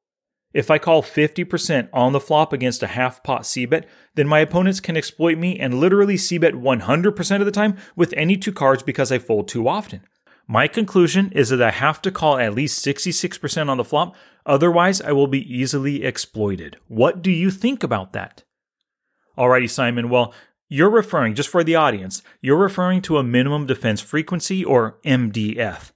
If 0.54 0.70
I 0.70 0.78
call 0.78 1.02
50% 1.02 1.90
on 1.92 2.14
the 2.14 2.20
flop 2.20 2.54
against 2.54 2.82
a 2.82 2.86
half 2.86 3.22
pot 3.22 3.44
C 3.44 3.66
bet, 3.66 3.86
then 4.14 4.26
my 4.26 4.38
opponents 4.38 4.80
can 4.80 4.96
exploit 4.96 5.36
me 5.36 5.58
and 5.58 5.78
literally 5.78 6.16
C 6.16 6.38
bet 6.38 6.54
100% 6.54 7.40
of 7.40 7.44
the 7.44 7.52
time 7.52 7.76
with 7.94 8.14
any 8.16 8.38
two 8.38 8.52
cards 8.52 8.82
because 8.82 9.12
I 9.12 9.18
fold 9.18 9.48
too 9.48 9.68
often. 9.68 10.00
My 10.48 10.66
conclusion 10.66 11.30
is 11.32 11.50
that 11.50 11.60
I 11.60 11.72
have 11.72 12.00
to 12.02 12.10
call 12.10 12.38
at 12.38 12.54
least 12.54 12.82
66% 12.82 13.68
on 13.68 13.76
the 13.76 13.84
flop, 13.84 14.16
otherwise, 14.46 15.02
I 15.02 15.12
will 15.12 15.26
be 15.26 15.54
easily 15.54 16.04
exploited. 16.04 16.78
What 16.88 17.20
do 17.20 17.30
you 17.30 17.50
think 17.50 17.82
about 17.82 18.14
that? 18.14 18.44
Alrighty, 19.36 19.68
Simon. 19.68 20.08
Well, 20.08 20.32
you're 20.68 20.90
referring, 20.90 21.34
just 21.34 21.48
for 21.48 21.62
the 21.62 21.76
audience, 21.76 22.22
you're 22.40 22.56
referring 22.56 23.02
to 23.02 23.18
a 23.18 23.22
minimum 23.22 23.66
defense 23.66 24.00
frequency 24.00 24.64
or 24.64 24.98
MDF. 25.04 25.92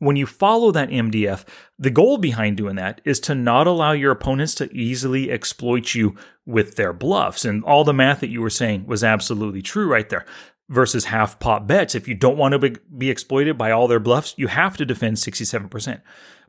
When 0.00 0.14
you 0.14 0.26
follow 0.26 0.70
that 0.70 0.90
MDF, 0.90 1.44
the 1.76 1.90
goal 1.90 2.18
behind 2.18 2.56
doing 2.56 2.76
that 2.76 3.00
is 3.04 3.18
to 3.20 3.34
not 3.34 3.66
allow 3.66 3.90
your 3.92 4.12
opponents 4.12 4.54
to 4.56 4.72
easily 4.72 5.30
exploit 5.30 5.94
you 5.94 6.14
with 6.46 6.76
their 6.76 6.92
bluffs. 6.92 7.44
And 7.44 7.64
all 7.64 7.82
the 7.82 7.92
math 7.92 8.20
that 8.20 8.30
you 8.30 8.40
were 8.40 8.50
saying 8.50 8.86
was 8.86 9.02
absolutely 9.02 9.62
true 9.62 9.88
right 9.88 10.08
there. 10.08 10.24
Versus 10.70 11.06
half 11.06 11.40
pot 11.40 11.66
bets. 11.66 11.94
If 11.94 12.06
you 12.06 12.14
don't 12.14 12.36
want 12.36 12.52
to 12.52 12.78
be 12.96 13.10
exploited 13.10 13.56
by 13.56 13.70
all 13.70 13.88
their 13.88 13.98
bluffs, 13.98 14.34
you 14.36 14.48
have 14.48 14.76
to 14.76 14.84
defend 14.84 15.16
67%. 15.16 16.02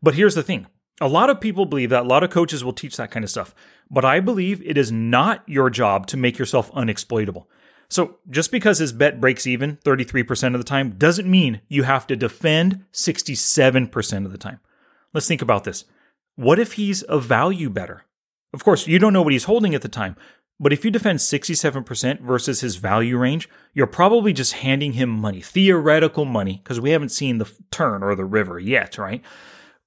But 0.04 0.13
here's 0.13 0.36
the 0.36 0.44
thing 0.44 0.68
a 1.01 1.07
lot 1.07 1.30
of 1.30 1.42
people 1.42 1.66
believe 1.66 1.90
that 1.92 2.04
a 2.04 2.07
lot 2.07 2.24
of 2.24 2.30
coaches 2.30 2.63
will 2.63 2.74
teach 2.74 2.98
that 2.98 3.12
kind 3.12 3.24
of 3.24 3.30
stuff, 3.30 3.56
but 3.90 4.06
I 4.06 4.19
believe 4.19 4.62
it 4.63 4.78
is 4.78 4.92
not 4.92 5.48
your 5.48 5.69
job 5.69 6.07
to 6.07 6.18
make 6.18 6.38
yourself 6.38 6.72
unexploitable. 6.74 7.46
So 7.90 8.18
just 8.30 8.51
because 8.51 8.78
his 8.78 8.94
bet 8.94 9.19
breaks 9.19 9.47
even 9.47 9.78
33% 9.78 10.54
of 10.54 10.59
the 10.59 10.64
time 10.64 10.92
doesn't 10.92 11.30
mean 11.30 11.62
you 11.68 11.83
have 11.83 12.06
to 12.07 12.16
defend 12.16 12.85
67% 12.94 14.26
of 14.26 14.31
the 14.31 14.38
time. 14.38 14.59
Let's 15.14 15.28
think 15.28 15.42
about 15.42 15.64
this. 15.64 15.85
What 16.35 16.59
if 16.59 16.74
he's 16.74 17.04
a 17.09 17.19
value 17.19 17.69
better? 17.69 18.04
Of 18.54 18.64
course, 18.64 18.88
you 18.88 19.00
don't 19.00 19.14
know 19.14 19.21
what 19.21 19.33
he's 19.33 19.45
holding 19.45 19.74
at 19.74 19.81
the 19.81 19.90
time, 19.90 20.16
but 20.59 20.74
if 20.74 20.83
you 20.83 20.92
defend 20.92 21.19
67% 21.19 22.19
versus 22.19 22.62
his 22.62 22.76
value 22.76 23.18
range, 23.18 23.50
you're 23.74 23.88
probably 23.88 24.33
just 24.33 24.54
handing 24.54 24.94
him 24.94 25.09
money, 25.09 25.42
theoretical 25.42 26.26
money, 26.26 26.62
because 26.64 26.80
we 26.80 26.92
haven't 26.92 27.09
seen 27.09 27.38
the 27.38 27.52
turn 27.71 28.04
or 28.04 28.14
the 28.14 28.26
river 28.26 28.59
yet, 28.59 28.97
right? 28.97 29.24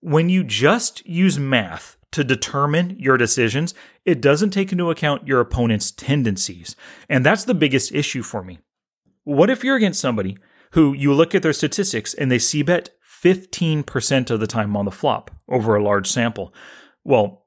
When 0.05 0.29
you 0.29 0.43
just 0.43 1.07
use 1.07 1.39
math 1.39 1.97
to 2.11 2.25
determine 2.25 2.97
your 2.99 3.17
decisions, 3.17 3.73
it 4.05 4.21
doesn't 4.21 4.51
take 4.51 4.73
into 4.73 4.91
account 4.91 5.29
your 5.29 5.39
opponent's 5.39 5.93
tendencies. 5.93 6.75
And 7.09 7.25
that's 7.25 7.45
the 7.45 7.55
biggest 7.55 7.93
issue 7.93 8.25
for 8.25 8.43
me. 8.43 8.59
What 9.23 9.49
if 9.49 9.63
you're 9.63 9.77
against 9.77 10.01
somebody 10.01 10.39
who 10.73 10.93
you 10.93 11.15
look 11.15 11.37
at 11.37 11.45
their 11.45 11.53
statistics 11.53 12.15
and 12.15 12.33
they 12.33 12.41
C 12.41 12.63
bet 12.63 12.91
15% 13.23 14.31
of 14.33 14.41
the 14.41 14.49
time 14.49 14.77
on 14.77 14.87
the 14.87 14.91
flop 14.91 15.31
over 15.49 15.77
a 15.77 15.85
large 15.85 16.11
sample? 16.11 16.53
Well, 17.05 17.47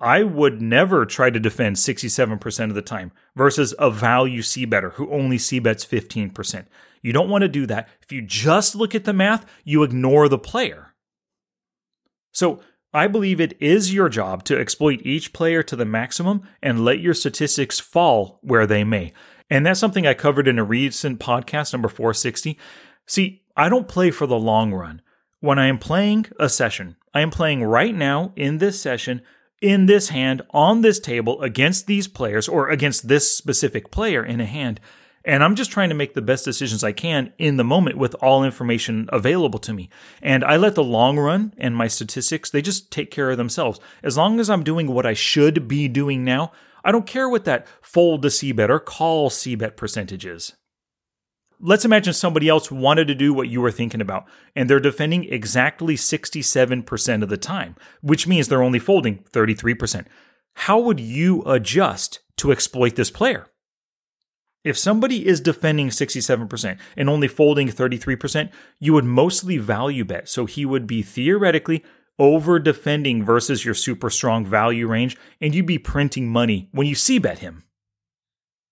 I 0.00 0.24
would 0.24 0.60
never 0.60 1.06
try 1.06 1.30
to 1.30 1.38
defend 1.38 1.76
67% 1.76 2.64
of 2.64 2.74
the 2.74 2.82
time 2.82 3.12
versus 3.36 3.76
a 3.78 3.92
value 3.92 4.42
C 4.42 4.64
better 4.64 4.90
who 4.90 5.08
only 5.12 5.38
C 5.38 5.60
bets 5.60 5.86
15%. 5.86 6.66
You 7.00 7.12
don't 7.12 7.30
want 7.30 7.42
to 7.42 7.48
do 7.48 7.64
that. 7.66 7.88
If 8.02 8.10
you 8.10 8.22
just 8.22 8.74
look 8.74 8.92
at 8.92 9.04
the 9.04 9.12
math, 9.12 9.46
you 9.62 9.84
ignore 9.84 10.28
the 10.28 10.36
player. 10.36 10.95
So 12.36 12.60
I 12.92 13.06
believe 13.06 13.40
it 13.40 13.56
is 13.62 13.94
your 13.94 14.10
job 14.10 14.44
to 14.44 14.60
exploit 14.60 15.00
each 15.04 15.32
player 15.32 15.62
to 15.62 15.74
the 15.74 15.86
maximum 15.86 16.42
and 16.62 16.84
let 16.84 17.00
your 17.00 17.14
statistics 17.14 17.80
fall 17.80 18.40
where 18.42 18.66
they 18.66 18.84
may. 18.84 19.14
And 19.48 19.64
that's 19.64 19.80
something 19.80 20.06
I 20.06 20.12
covered 20.12 20.46
in 20.46 20.58
a 20.58 20.64
recent 20.64 21.18
podcast, 21.18 21.72
number 21.72 21.88
460. 21.88 22.58
See, 23.06 23.42
I 23.56 23.70
don't 23.70 23.88
play 23.88 24.10
for 24.10 24.26
the 24.26 24.38
long 24.38 24.74
run. 24.74 25.00
When 25.40 25.58
I 25.58 25.68
am 25.68 25.78
playing 25.78 26.26
a 26.38 26.50
session, 26.50 26.96
I 27.14 27.22
am 27.22 27.30
playing 27.30 27.64
right 27.64 27.94
now 27.94 28.34
in 28.36 28.58
this 28.58 28.78
session, 28.78 29.22
in 29.62 29.86
this 29.86 30.10
hand, 30.10 30.42
on 30.50 30.82
this 30.82 31.00
table, 31.00 31.40
against 31.40 31.86
these 31.86 32.06
players, 32.06 32.48
or 32.48 32.68
against 32.68 33.08
this 33.08 33.34
specific 33.34 33.90
player 33.90 34.22
in 34.22 34.42
a 34.42 34.46
hand. 34.46 34.78
And 35.26 35.42
I'm 35.42 35.56
just 35.56 35.72
trying 35.72 35.88
to 35.88 35.94
make 35.96 36.14
the 36.14 36.22
best 36.22 36.44
decisions 36.44 36.84
I 36.84 36.92
can 36.92 37.32
in 37.36 37.56
the 37.56 37.64
moment 37.64 37.98
with 37.98 38.14
all 38.22 38.44
information 38.44 39.08
available 39.12 39.58
to 39.58 39.74
me. 39.74 39.90
And 40.22 40.44
I 40.44 40.56
let 40.56 40.76
the 40.76 40.84
long 40.84 41.18
run 41.18 41.52
and 41.58 41.74
my 41.74 41.88
statistics, 41.88 42.48
they 42.48 42.62
just 42.62 42.92
take 42.92 43.10
care 43.10 43.32
of 43.32 43.36
themselves. 43.36 43.80
As 44.04 44.16
long 44.16 44.38
as 44.38 44.48
I'm 44.48 44.62
doing 44.62 44.86
what 44.86 45.04
I 45.04 45.14
should 45.14 45.66
be 45.66 45.88
doing 45.88 46.24
now, 46.24 46.52
I 46.84 46.92
don't 46.92 47.08
care 47.08 47.28
what 47.28 47.44
that 47.44 47.66
fold 47.82 48.22
to 48.22 48.30
C 48.30 48.52
bet 48.52 48.70
or 48.70 48.78
call 48.78 49.28
C 49.28 49.56
bet 49.56 49.76
percentage 49.76 50.24
is. 50.24 50.54
let's 51.60 51.84
imagine 51.84 52.12
somebody 52.12 52.48
else 52.48 52.70
wanted 52.70 53.08
to 53.08 53.14
do 53.14 53.32
what 53.32 53.48
you 53.48 53.60
were 53.60 53.70
thinking 53.70 54.00
about, 54.00 54.26
and 54.54 54.68
they're 54.68 54.80
defending 54.80 55.24
exactly 55.24 55.96
67% 55.96 57.22
of 57.22 57.28
the 57.28 57.36
time, 57.36 57.76
which 58.00 58.26
means 58.26 58.48
they're 58.48 58.62
only 58.62 58.78
folding 58.78 59.24
33%. 59.32 60.06
How 60.54 60.78
would 60.78 61.00
you 61.00 61.42
adjust 61.42 62.20
to 62.38 62.52
exploit 62.52 62.96
this 62.96 63.10
player? 63.10 63.46
If 64.66 64.76
somebody 64.76 65.24
is 65.24 65.40
defending 65.40 65.90
67% 65.90 66.76
and 66.96 67.08
only 67.08 67.28
folding 67.28 67.68
33%, 67.68 68.50
you 68.80 68.94
would 68.94 69.04
mostly 69.04 69.58
value 69.58 70.04
bet. 70.04 70.28
So 70.28 70.44
he 70.44 70.66
would 70.66 70.88
be 70.88 71.02
theoretically 71.02 71.84
over 72.18 72.58
defending 72.58 73.24
versus 73.24 73.64
your 73.64 73.74
super 73.74 74.10
strong 74.10 74.44
value 74.44 74.88
range, 74.88 75.16
and 75.40 75.54
you'd 75.54 75.66
be 75.66 75.78
printing 75.78 76.28
money 76.28 76.68
when 76.72 76.88
you 76.88 76.96
C 76.96 77.20
bet 77.20 77.38
him. 77.38 77.62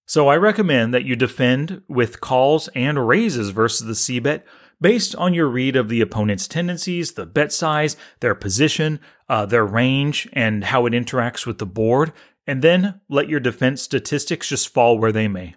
So 0.04 0.26
I 0.26 0.36
recommend 0.36 0.92
that 0.92 1.04
you 1.04 1.14
defend 1.14 1.82
with 1.86 2.20
calls 2.20 2.66
and 2.74 3.06
raises 3.06 3.50
versus 3.50 3.86
the 3.86 3.94
C 3.94 4.18
bet 4.18 4.44
based 4.80 5.14
on 5.14 5.32
your 5.32 5.46
read 5.46 5.76
of 5.76 5.88
the 5.88 6.00
opponent's 6.00 6.48
tendencies, 6.48 7.12
the 7.12 7.24
bet 7.24 7.52
size, 7.52 7.96
their 8.18 8.34
position, 8.34 8.98
uh, 9.28 9.46
their 9.46 9.64
range, 9.64 10.28
and 10.32 10.64
how 10.64 10.86
it 10.86 10.92
interacts 10.92 11.46
with 11.46 11.58
the 11.58 11.66
board, 11.66 12.12
and 12.48 12.62
then 12.62 13.00
let 13.08 13.28
your 13.28 13.38
defense 13.38 13.80
statistics 13.80 14.48
just 14.48 14.68
fall 14.68 14.98
where 14.98 15.12
they 15.12 15.28
may. 15.28 15.54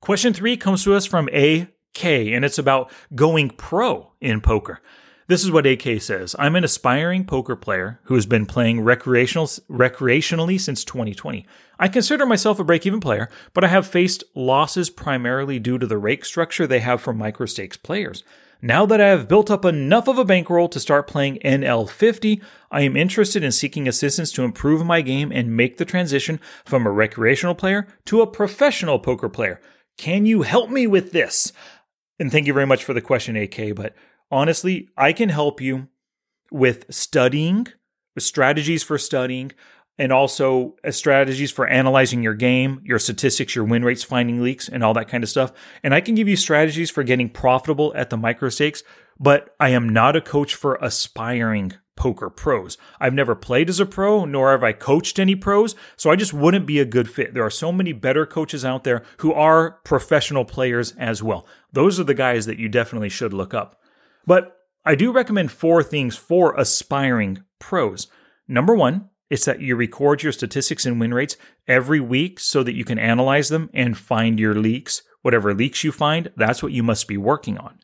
Question 0.00 0.32
three 0.32 0.56
comes 0.56 0.84
to 0.84 0.94
us 0.94 1.06
from 1.06 1.28
AK, 1.28 2.04
and 2.04 2.44
it's 2.44 2.58
about 2.58 2.90
going 3.14 3.50
pro 3.50 4.12
in 4.20 4.40
poker. 4.40 4.80
This 5.28 5.42
is 5.42 5.50
what 5.50 5.66
AK 5.66 6.00
says 6.00 6.36
I'm 6.38 6.54
an 6.54 6.62
aspiring 6.62 7.24
poker 7.24 7.56
player 7.56 7.98
who 8.04 8.14
has 8.14 8.26
been 8.26 8.46
playing 8.46 8.82
recreational, 8.82 9.46
recreationally 9.68 10.60
since 10.60 10.84
2020. 10.84 11.44
I 11.80 11.88
consider 11.88 12.24
myself 12.24 12.60
a 12.60 12.64
break 12.64 12.86
even 12.86 13.00
player, 13.00 13.28
but 13.52 13.64
I 13.64 13.68
have 13.68 13.86
faced 13.86 14.22
losses 14.36 14.88
primarily 14.88 15.58
due 15.58 15.78
to 15.78 15.86
the 15.86 15.98
rake 15.98 16.24
structure 16.24 16.66
they 16.66 16.78
have 16.80 17.00
for 17.00 17.12
microstakes 17.12 17.76
players. 17.76 18.22
Now 18.62 18.86
that 18.86 19.00
I 19.00 19.08
have 19.08 19.28
built 19.28 19.50
up 19.50 19.64
enough 19.64 20.06
of 20.08 20.18
a 20.18 20.24
bankroll 20.24 20.68
to 20.68 20.80
start 20.80 21.08
playing 21.08 21.40
NL50, 21.44 22.40
I 22.70 22.82
am 22.82 22.96
interested 22.96 23.42
in 23.42 23.52
seeking 23.52 23.88
assistance 23.88 24.30
to 24.32 24.44
improve 24.44 24.86
my 24.86 25.02
game 25.02 25.32
and 25.32 25.56
make 25.56 25.76
the 25.76 25.84
transition 25.84 26.40
from 26.64 26.86
a 26.86 26.90
recreational 26.90 27.54
player 27.54 27.88
to 28.06 28.22
a 28.22 28.26
professional 28.26 28.98
poker 28.98 29.28
player. 29.28 29.60
Can 29.96 30.26
you 30.26 30.42
help 30.42 30.70
me 30.70 30.86
with 30.86 31.12
this? 31.12 31.52
And 32.18 32.30
thank 32.30 32.46
you 32.46 32.52
very 32.52 32.66
much 32.66 32.84
for 32.84 32.94
the 32.94 33.00
question, 33.00 33.36
AK. 33.36 33.74
But 33.74 33.94
honestly, 34.30 34.88
I 34.96 35.12
can 35.12 35.28
help 35.28 35.60
you 35.60 35.88
with 36.50 36.86
studying, 36.90 37.66
strategies 38.18 38.82
for 38.82 38.98
studying, 38.98 39.52
and 39.98 40.12
also 40.12 40.76
uh, 40.84 40.90
strategies 40.90 41.50
for 41.50 41.66
analyzing 41.66 42.22
your 42.22 42.34
game, 42.34 42.80
your 42.84 42.98
statistics, 42.98 43.54
your 43.54 43.64
win 43.64 43.84
rates, 43.84 44.04
finding 44.04 44.42
leaks, 44.42 44.68
and 44.68 44.84
all 44.84 44.94
that 44.94 45.08
kind 45.08 45.24
of 45.24 45.30
stuff. 45.30 45.52
And 45.82 45.94
I 45.94 46.00
can 46.00 46.14
give 46.14 46.28
you 46.28 46.36
strategies 46.36 46.90
for 46.90 47.02
getting 47.02 47.30
profitable 47.30 47.92
at 47.96 48.10
the 48.10 48.16
micro 48.16 48.48
stakes, 48.48 48.82
but 49.18 49.54
I 49.58 49.70
am 49.70 49.88
not 49.88 50.16
a 50.16 50.20
coach 50.20 50.54
for 50.54 50.78
aspiring 50.82 51.74
poker 51.96 52.30
pros. 52.30 52.78
I've 53.00 53.14
never 53.14 53.34
played 53.34 53.68
as 53.68 53.80
a 53.80 53.86
pro, 53.86 54.24
nor 54.24 54.50
have 54.50 54.62
I 54.62 54.72
coached 54.72 55.18
any 55.18 55.34
pros, 55.34 55.74
so 55.96 56.10
I 56.10 56.16
just 56.16 56.32
wouldn't 56.32 56.66
be 56.66 56.78
a 56.78 56.84
good 56.84 57.10
fit. 57.10 57.34
There 57.34 57.44
are 57.44 57.50
so 57.50 57.72
many 57.72 57.92
better 57.92 58.26
coaches 58.26 58.64
out 58.64 58.84
there 58.84 59.02
who 59.18 59.32
are 59.32 59.72
professional 59.84 60.44
players 60.44 60.92
as 60.98 61.22
well. 61.22 61.46
Those 61.72 61.98
are 61.98 62.04
the 62.04 62.14
guys 62.14 62.46
that 62.46 62.58
you 62.58 62.68
definitely 62.68 63.08
should 63.08 63.32
look 63.32 63.54
up. 63.54 63.80
But 64.26 64.56
I 64.84 64.94
do 64.94 65.10
recommend 65.10 65.50
four 65.50 65.82
things 65.82 66.16
for 66.16 66.54
aspiring 66.54 67.42
pros. 67.58 68.06
Number 68.46 68.74
one, 68.74 69.08
it's 69.28 69.44
that 69.46 69.60
you 69.60 69.74
record 69.74 70.22
your 70.22 70.32
statistics 70.32 70.86
and 70.86 71.00
win 71.00 71.12
rates 71.12 71.36
every 71.66 71.98
week 71.98 72.38
so 72.38 72.62
that 72.62 72.76
you 72.76 72.84
can 72.84 72.98
analyze 72.98 73.48
them 73.48 73.70
and 73.74 73.98
find 73.98 74.38
your 74.38 74.54
leaks. 74.54 75.02
Whatever 75.22 75.52
leaks 75.52 75.82
you 75.82 75.90
find, 75.90 76.30
that's 76.36 76.62
what 76.62 76.70
you 76.70 76.84
must 76.84 77.08
be 77.08 77.16
working 77.16 77.58
on. 77.58 77.80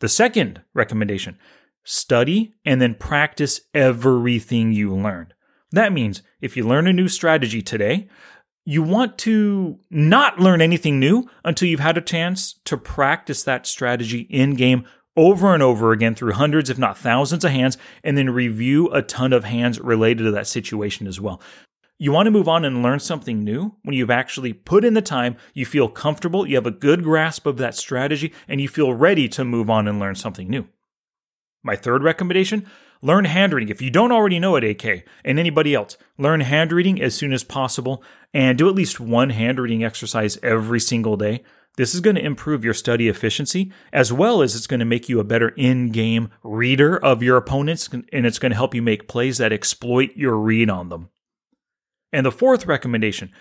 The 0.00 0.08
second 0.08 0.62
recommendation 0.74 1.38
study 1.84 2.54
and 2.64 2.80
then 2.80 2.94
practice 2.94 3.60
everything 3.74 4.72
you 4.72 4.94
learned. 4.94 5.34
That 5.70 5.92
means 5.92 6.22
if 6.40 6.56
you 6.56 6.66
learn 6.66 6.86
a 6.86 6.92
new 6.92 7.08
strategy 7.08 7.62
today, 7.62 8.08
you 8.64 8.82
want 8.82 9.18
to 9.18 9.80
not 9.90 10.38
learn 10.38 10.60
anything 10.60 11.00
new 11.00 11.28
until 11.44 11.68
you've 11.68 11.80
had 11.80 11.96
a 11.96 12.02
chance 12.02 12.60
to 12.64 12.76
practice 12.76 13.42
that 13.42 13.66
strategy 13.66 14.20
in 14.30 14.54
game 14.54 14.84
over 15.16 15.52
and 15.52 15.62
over 15.62 15.92
again 15.92 16.14
through 16.14 16.32
hundreds, 16.32 16.70
if 16.70 16.78
not 16.78 16.96
thousands 16.96 17.44
of 17.44 17.50
hands, 17.50 17.76
and 18.04 18.16
then 18.16 18.30
review 18.30 18.88
a 18.90 19.02
ton 19.02 19.32
of 19.32 19.44
hands 19.44 19.80
related 19.80 20.24
to 20.24 20.30
that 20.30 20.46
situation 20.46 21.06
as 21.06 21.20
well. 21.20 21.40
You 21.98 22.12
want 22.12 22.26
to 22.26 22.30
move 22.30 22.48
on 22.48 22.64
and 22.64 22.82
learn 22.82 22.98
something 22.98 23.44
new 23.44 23.76
when 23.82 23.94
you've 23.94 24.10
actually 24.10 24.52
put 24.52 24.84
in 24.84 24.94
the 24.94 25.02
time, 25.02 25.36
you 25.54 25.66
feel 25.66 25.88
comfortable, 25.88 26.46
you 26.46 26.56
have 26.56 26.66
a 26.66 26.70
good 26.70 27.04
grasp 27.04 27.46
of 27.46 27.58
that 27.58 27.74
strategy, 27.74 28.32
and 28.48 28.60
you 28.60 28.68
feel 28.68 28.94
ready 28.94 29.28
to 29.28 29.44
move 29.44 29.68
on 29.68 29.86
and 29.86 30.00
learn 30.00 30.14
something 30.14 30.48
new. 30.48 30.66
My 31.62 31.76
third 31.76 32.02
recommendation 32.02 32.66
learn 33.02 33.24
hand 33.24 33.52
reading. 33.52 33.68
If 33.68 33.82
you 33.82 33.90
don't 33.90 34.12
already 34.12 34.38
know 34.38 34.56
it, 34.56 34.64
AK, 34.64 35.04
and 35.24 35.38
anybody 35.38 35.74
else, 35.74 35.96
learn 36.18 36.40
hand 36.40 36.72
reading 36.72 37.00
as 37.00 37.14
soon 37.14 37.32
as 37.32 37.44
possible 37.44 38.02
and 38.32 38.56
do 38.56 38.68
at 38.68 38.74
least 38.74 39.00
one 39.00 39.30
hand 39.30 39.58
reading 39.58 39.84
exercise 39.84 40.38
every 40.42 40.80
single 40.80 41.16
day. 41.16 41.42
This 41.76 41.94
is 41.94 42.00
going 42.00 42.16
to 42.16 42.24
improve 42.24 42.64
your 42.64 42.74
study 42.74 43.08
efficiency 43.08 43.72
as 43.92 44.12
well 44.12 44.42
as 44.42 44.54
it's 44.54 44.66
going 44.66 44.80
to 44.80 44.86
make 44.86 45.08
you 45.08 45.20
a 45.20 45.24
better 45.24 45.48
in 45.50 45.90
game 45.90 46.30
reader 46.42 46.96
of 46.96 47.22
your 47.22 47.36
opponents 47.36 47.88
and 47.88 48.26
it's 48.26 48.38
going 48.38 48.50
to 48.50 48.56
help 48.56 48.74
you 48.74 48.82
make 48.82 49.08
plays 49.08 49.38
that 49.38 49.52
exploit 49.52 50.10
your 50.14 50.36
read 50.36 50.68
on 50.68 50.90
them. 50.90 51.08
And 52.12 52.26
the 52.26 52.32
fourth 52.32 52.66
recommendation 52.66 53.32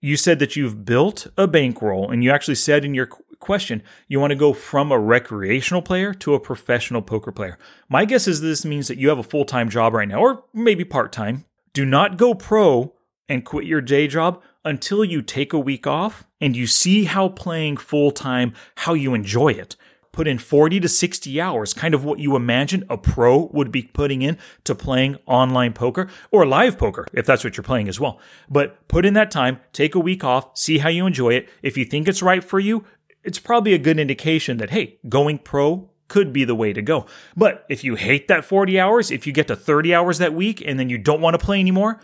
you 0.00 0.16
said 0.16 0.38
that 0.38 0.56
you've 0.56 0.84
built 0.84 1.26
a 1.36 1.46
bankroll 1.46 2.10
and 2.10 2.22
you 2.22 2.30
actually 2.30 2.54
said 2.54 2.84
in 2.84 2.94
your 2.94 3.06
question 3.38 3.82
you 4.08 4.18
want 4.18 4.30
to 4.30 4.36
go 4.36 4.52
from 4.52 4.90
a 4.90 4.98
recreational 4.98 5.82
player 5.82 6.12
to 6.14 6.34
a 6.34 6.40
professional 6.40 7.02
poker 7.02 7.32
player. 7.32 7.58
My 7.88 8.04
guess 8.04 8.26
is 8.26 8.40
this 8.40 8.64
means 8.64 8.88
that 8.88 8.98
you 8.98 9.08
have 9.08 9.18
a 9.18 9.22
full 9.22 9.44
time 9.44 9.68
job 9.68 9.94
right 9.94 10.08
now, 10.08 10.20
or 10.20 10.44
maybe 10.52 10.84
part 10.84 11.12
time. 11.12 11.44
Do 11.72 11.84
not 11.84 12.16
go 12.16 12.34
pro 12.34 12.94
and 13.28 13.44
quit 13.44 13.66
your 13.66 13.80
day 13.80 14.08
job 14.08 14.42
until 14.64 15.04
you 15.04 15.22
take 15.22 15.52
a 15.52 15.58
week 15.58 15.86
off 15.86 16.24
and 16.40 16.56
you 16.56 16.66
see 16.66 17.04
how 17.04 17.28
playing 17.28 17.76
full 17.76 18.10
time, 18.10 18.54
how 18.76 18.94
you 18.94 19.14
enjoy 19.14 19.48
it. 19.48 19.76
Put 20.16 20.26
in 20.26 20.38
40 20.38 20.80
to 20.80 20.88
60 20.88 21.38
hours, 21.42 21.74
kind 21.74 21.92
of 21.92 22.02
what 22.02 22.18
you 22.18 22.36
imagine 22.36 22.84
a 22.88 22.96
pro 22.96 23.50
would 23.52 23.70
be 23.70 23.82
putting 23.82 24.22
in 24.22 24.38
to 24.64 24.74
playing 24.74 25.18
online 25.26 25.74
poker 25.74 26.08
or 26.30 26.46
live 26.46 26.78
poker, 26.78 27.06
if 27.12 27.26
that's 27.26 27.44
what 27.44 27.54
you're 27.54 27.62
playing 27.62 27.86
as 27.86 28.00
well. 28.00 28.18
But 28.48 28.88
put 28.88 29.04
in 29.04 29.12
that 29.12 29.30
time, 29.30 29.60
take 29.74 29.94
a 29.94 30.00
week 30.00 30.24
off, 30.24 30.56
see 30.56 30.78
how 30.78 30.88
you 30.88 31.06
enjoy 31.06 31.34
it. 31.34 31.50
If 31.62 31.76
you 31.76 31.84
think 31.84 32.08
it's 32.08 32.22
right 32.22 32.42
for 32.42 32.58
you, 32.58 32.86
it's 33.24 33.38
probably 33.38 33.74
a 33.74 33.78
good 33.78 33.98
indication 33.98 34.56
that, 34.56 34.70
hey, 34.70 34.98
going 35.06 35.36
pro 35.36 35.90
could 36.08 36.32
be 36.32 36.44
the 36.44 36.54
way 36.54 36.72
to 36.72 36.80
go. 36.80 37.04
But 37.36 37.66
if 37.68 37.84
you 37.84 37.96
hate 37.96 38.26
that 38.28 38.46
40 38.46 38.80
hours, 38.80 39.10
if 39.10 39.26
you 39.26 39.34
get 39.34 39.48
to 39.48 39.54
30 39.54 39.94
hours 39.94 40.16
that 40.16 40.32
week 40.32 40.62
and 40.64 40.80
then 40.80 40.88
you 40.88 40.96
don't 40.96 41.20
want 41.20 41.38
to 41.38 41.44
play 41.44 41.60
anymore, 41.60 42.00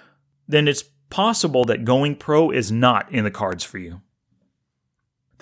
then 0.46 0.68
it's 0.68 0.84
possible 1.08 1.64
that 1.64 1.86
going 1.86 2.16
pro 2.16 2.50
is 2.50 2.70
not 2.70 3.10
in 3.10 3.24
the 3.24 3.30
cards 3.30 3.64
for 3.64 3.78
you. 3.78 4.02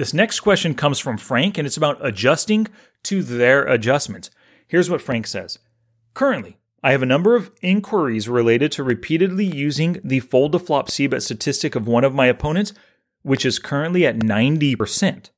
This 0.00 0.14
next 0.14 0.40
question 0.40 0.72
comes 0.72 0.98
from 0.98 1.18
Frank, 1.18 1.58
and 1.58 1.66
it's 1.66 1.76
about 1.76 1.98
adjusting 2.02 2.68
to 3.02 3.22
their 3.22 3.64
adjustments. 3.64 4.30
Here's 4.66 4.88
what 4.88 5.02
Frank 5.02 5.26
says 5.26 5.58
Currently, 6.14 6.56
I 6.82 6.92
have 6.92 7.02
a 7.02 7.06
number 7.06 7.36
of 7.36 7.50
inquiries 7.60 8.26
related 8.26 8.72
to 8.72 8.82
repeatedly 8.82 9.44
using 9.44 10.00
the 10.02 10.20
fold 10.20 10.52
to 10.52 10.58
flop 10.58 10.88
CBET 10.88 11.20
statistic 11.20 11.74
of 11.74 11.86
one 11.86 12.02
of 12.04 12.14
my 12.14 12.28
opponents, 12.28 12.72
which 13.20 13.44
is 13.44 13.58
currently 13.58 14.06
at 14.06 14.20
90%. 14.20 15.28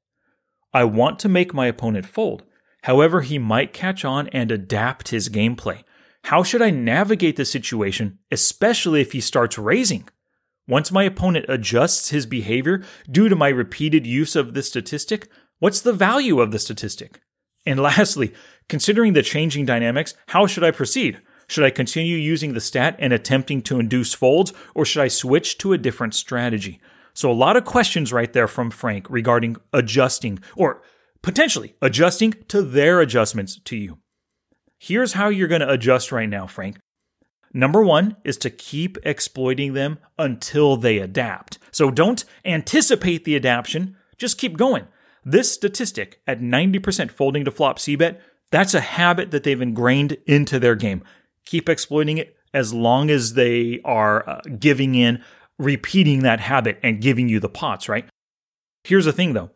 I 0.73 0.85
want 0.85 1.19
to 1.19 1.28
make 1.28 1.52
my 1.52 1.66
opponent 1.66 2.07
fold. 2.07 2.45
However, 2.85 3.23
he 3.23 3.38
might 3.38 3.73
catch 3.73 4.04
on 4.04 4.28
and 4.28 4.52
adapt 4.52 5.09
his 5.09 5.28
gameplay. 5.28 5.83
How 6.26 6.45
should 6.45 6.62
I 6.62 6.71
navigate 6.71 7.35
the 7.35 7.45
situation, 7.45 8.21
especially 8.31 9.00
if 9.00 9.11
he 9.11 9.21
starts 9.21 9.59
raising? 9.59 10.09
Once 10.69 10.92
my 10.92 11.02
opponent 11.02 11.45
adjusts 11.49 12.11
his 12.11 12.25
behavior 12.25 12.83
due 13.11 13.28
to 13.28 13.37
my 13.37 13.49
repeated 13.49 14.07
use 14.07 14.37
of 14.37 14.54
this 14.54 14.69
statistic, 14.69 15.28
what's 15.59 15.81
the 15.81 15.92
value 15.92 16.40
of 16.40 16.52
the 16.52 16.59
statistic? 16.59 17.21
And 17.66 17.81
lastly, 17.83 18.33
considering 18.69 19.12
the 19.12 19.23
changing 19.23 19.66
dynamics, 19.66 20.14
how 20.28 20.47
should 20.47 20.64
I 20.64 20.71
proceed? 20.71 21.21
Should 21.49 21.64
I 21.64 21.71
continue 21.71 22.16
using 22.16 22.54
the 22.54 22.61
stat 22.61 22.97
and 22.99 23.12
attempting 23.12 23.62
to 23.62 23.78
induce 23.78 24.14
folds, 24.14 24.52
or 24.75 24.85
should 24.85 25.02
I 25.02 25.09
switch 25.09 25.59
to 25.59 25.73
a 25.73 25.78
different 25.78 26.14
strategy? 26.14 26.81
So, 27.14 27.31
a 27.31 27.35
lot 27.35 27.57
of 27.57 27.66
questions 27.66 28.12
right 28.12 28.33
there 28.33 28.49
from 28.49 28.71
Frank 28.71 29.11
regarding 29.11 29.57
adjusting 29.73 30.38
or 30.57 30.83
potentially 31.23 31.75
adjusting 31.83 32.33
to 32.49 32.62
their 32.62 33.00
adjustments 33.00 33.61
to 33.64 33.76
you. 33.76 33.99
Here's 34.78 35.12
how 35.12 35.28
you're 35.28 35.49
going 35.49 35.61
to 35.61 35.71
adjust 35.71 36.11
right 36.11 36.28
now, 36.28 36.47
Frank. 36.47 36.78
Number 37.52 37.82
one 37.82 38.16
is 38.25 38.37
to 38.38 38.50
keep 38.50 38.97
exploiting 39.02 39.75
them 39.75 39.99
until 40.18 40.76
they 40.76 40.99
adapt. 40.99 41.59
So 41.71 41.90
don't 41.90 42.25
anticipate 42.44 43.25
the 43.25 43.37
adaptation, 43.37 43.97
just 44.16 44.38
keep 44.38 44.56
going. 44.56 44.88
This 45.25 45.52
statistic 45.52 46.21
at 46.26 46.40
90% 46.40 47.11
folding 47.11 47.44
to 47.44 47.50
flop 47.50 47.78
CBET, 47.78 48.18
that's 48.50 48.75
a 48.75 48.80
habit 48.80 49.30
that 49.30 49.44
they've 49.44 49.61
ingrained 49.61 50.16
into 50.26 50.59
their 50.59 50.75
game. 50.75 51.02
Keep 51.44 51.68
exploiting 51.68 52.18
it 52.18 52.37
as 52.54 52.75
long 52.75 53.11
as 53.11 53.35
they 53.35 53.80
are 53.85 54.28
uh, 54.28 54.40
giving 54.59 54.94
in, 54.94 55.23
repeating 55.59 56.21
that 56.21 56.40
habit 56.40 56.78
and 56.82 57.00
giving 57.00 57.28
you 57.28 57.40
the 57.40 57.49
pots, 57.49 57.88
right? 57.88 58.06
Here's 58.85 59.04
the 59.04 59.12
thing 59.12 59.32
though 59.32 59.50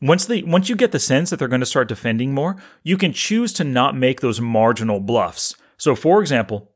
Once 0.00 0.24
they 0.24 0.42
once 0.42 0.68
you 0.68 0.76
get 0.76 0.92
the 0.92 0.98
sense 0.98 1.30
that 1.30 1.38
they're 1.38 1.48
going 1.48 1.60
to 1.60 1.66
start 1.66 1.88
defending 1.88 2.32
more, 2.32 2.56
you 2.82 2.96
can 2.96 3.12
choose 3.12 3.52
to 3.54 3.64
not 3.64 3.96
make 3.96 4.20
those 4.20 4.40
marginal 4.40 5.00
bluffs. 5.00 5.54
So 5.76 5.94
for 5.94 6.20
example, 6.20 6.69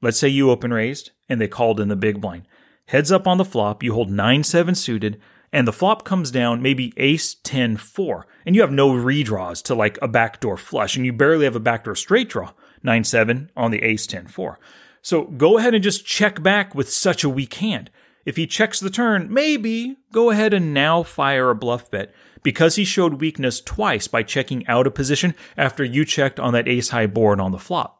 let's 0.00 0.18
say 0.18 0.28
you 0.28 0.50
open 0.50 0.72
raised 0.72 1.10
and 1.28 1.40
they 1.40 1.48
called 1.48 1.80
in 1.80 1.88
the 1.88 1.96
big 1.96 2.20
blind. 2.20 2.46
Heads 2.86 3.12
up 3.12 3.26
on 3.26 3.38
the 3.38 3.44
flop, 3.44 3.82
you 3.82 3.92
hold 3.92 4.10
9-7 4.10 4.76
suited, 4.76 5.20
and 5.52 5.66
the 5.66 5.72
flop 5.72 6.04
comes 6.04 6.30
down 6.30 6.62
maybe 6.62 6.92
ace 6.96 7.34
10 7.42 7.76
4 7.76 8.26
and 8.44 8.54
you 8.54 8.60
have 8.60 8.72
no 8.72 8.90
redraws 8.90 9.62
to 9.64 9.74
like 9.74 9.98
a 10.02 10.08
backdoor 10.08 10.56
flush 10.56 10.96
and 10.96 11.06
you 11.06 11.12
barely 11.12 11.44
have 11.44 11.56
a 11.56 11.60
backdoor 11.60 11.94
straight 11.94 12.28
draw. 12.28 12.52
9 12.82 13.04
7 13.04 13.50
on 13.56 13.70
the 13.70 13.82
ace 13.82 14.06
10 14.06 14.26
4 14.26 14.58
so 15.02 15.24
go 15.24 15.58
ahead 15.58 15.74
and 15.74 15.82
just 15.82 16.04
check 16.04 16.42
back 16.42 16.74
with 16.74 16.90
such 16.90 17.24
a 17.24 17.30
weak 17.30 17.54
hand. 17.54 17.90
If 18.26 18.36
he 18.36 18.46
checks 18.46 18.78
the 18.78 18.90
turn 18.90 19.32
maybe 19.32 19.96
go 20.12 20.30
ahead 20.30 20.52
and 20.52 20.74
now 20.74 21.02
fire 21.02 21.50
a 21.50 21.54
bluff 21.54 21.90
bet. 21.90 22.14
Because 22.42 22.76
he 22.76 22.84
showed 22.84 23.20
weakness 23.20 23.60
twice 23.60 24.06
by 24.06 24.22
checking 24.22 24.66
out 24.68 24.86
of 24.86 24.94
position 24.94 25.34
after 25.56 25.82
you 25.82 26.04
checked 26.04 26.38
on 26.38 26.52
that 26.52 26.68
ace 26.68 26.90
high 26.90 27.06
board 27.06 27.40
on 27.40 27.52
the 27.52 27.58
flop 27.58 27.97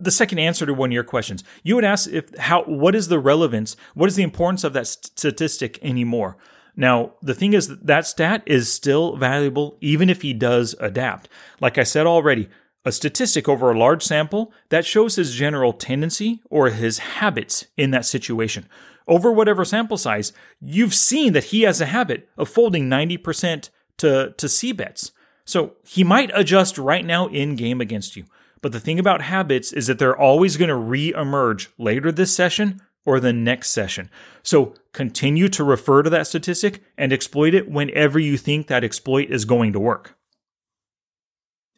the 0.00 0.10
second 0.10 0.38
answer 0.38 0.66
to 0.66 0.74
one 0.74 0.90
of 0.90 0.94
your 0.94 1.04
questions. 1.04 1.44
You 1.62 1.74
would 1.74 1.84
ask 1.84 2.08
if 2.10 2.36
how 2.38 2.64
what 2.64 2.94
is 2.94 3.08
the 3.08 3.18
relevance, 3.18 3.76
what 3.94 4.08
is 4.08 4.16
the 4.16 4.22
importance 4.22 4.64
of 4.64 4.72
that 4.72 4.86
statistic 4.86 5.78
anymore? 5.82 6.36
Now, 6.76 7.12
the 7.20 7.34
thing 7.34 7.52
is 7.52 7.68
that, 7.68 7.86
that 7.86 8.06
stat 8.06 8.42
is 8.46 8.72
still 8.72 9.16
valuable 9.16 9.76
even 9.80 10.08
if 10.08 10.22
he 10.22 10.32
does 10.32 10.74
adapt. 10.80 11.28
Like 11.60 11.78
I 11.78 11.82
said 11.82 12.06
already, 12.06 12.48
a 12.84 12.92
statistic 12.92 13.48
over 13.48 13.70
a 13.70 13.78
large 13.78 14.02
sample 14.02 14.52
that 14.70 14.86
shows 14.86 15.16
his 15.16 15.34
general 15.34 15.72
tendency 15.72 16.40
or 16.48 16.70
his 16.70 16.98
habits 16.98 17.66
in 17.76 17.90
that 17.90 18.06
situation. 18.06 18.66
Over 19.06 19.30
whatever 19.32 19.64
sample 19.64 19.98
size, 19.98 20.32
you've 20.60 20.94
seen 20.94 21.32
that 21.34 21.44
he 21.44 21.62
has 21.62 21.80
a 21.80 21.86
habit 21.86 22.28
of 22.38 22.48
folding 22.48 22.88
90% 22.88 23.68
to, 23.98 24.34
to 24.36 24.48
C 24.48 24.72
bets. 24.72 25.12
So 25.44 25.74
he 25.84 26.04
might 26.04 26.30
adjust 26.32 26.78
right 26.78 27.04
now 27.04 27.26
in 27.26 27.56
game 27.56 27.80
against 27.80 28.16
you. 28.16 28.24
But 28.62 28.72
the 28.72 28.80
thing 28.80 28.98
about 28.98 29.22
habits 29.22 29.72
is 29.72 29.86
that 29.86 29.98
they're 29.98 30.16
always 30.16 30.56
going 30.56 30.68
to 30.68 30.74
re 30.74 31.12
emerge 31.14 31.70
later 31.78 32.12
this 32.12 32.34
session 32.34 32.80
or 33.06 33.18
the 33.18 33.32
next 33.32 33.70
session. 33.70 34.10
So 34.42 34.74
continue 34.92 35.48
to 35.48 35.64
refer 35.64 36.02
to 36.02 36.10
that 36.10 36.26
statistic 36.26 36.82
and 36.98 37.12
exploit 37.12 37.54
it 37.54 37.70
whenever 37.70 38.18
you 38.18 38.36
think 38.36 38.66
that 38.66 38.84
exploit 38.84 39.30
is 39.30 39.44
going 39.44 39.72
to 39.72 39.80
work. 39.80 40.16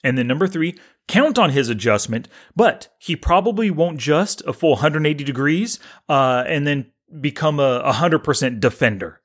And 0.04 0.18
then 0.18 0.26
number 0.26 0.48
three, 0.48 0.76
count 1.06 1.38
on 1.38 1.50
his 1.50 1.68
adjustment, 1.68 2.28
but 2.56 2.88
he 2.98 3.14
probably 3.14 3.70
won't 3.70 3.98
just 3.98 4.42
a 4.46 4.52
full 4.52 4.72
180 4.72 5.22
degrees 5.22 5.78
uh, 6.08 6.44
and 6.46 6.66
then 6.66 6.90
become 7.20 7.60
a 7.60 7.82
100% 7.92 8.60
defender. 8.60 9.20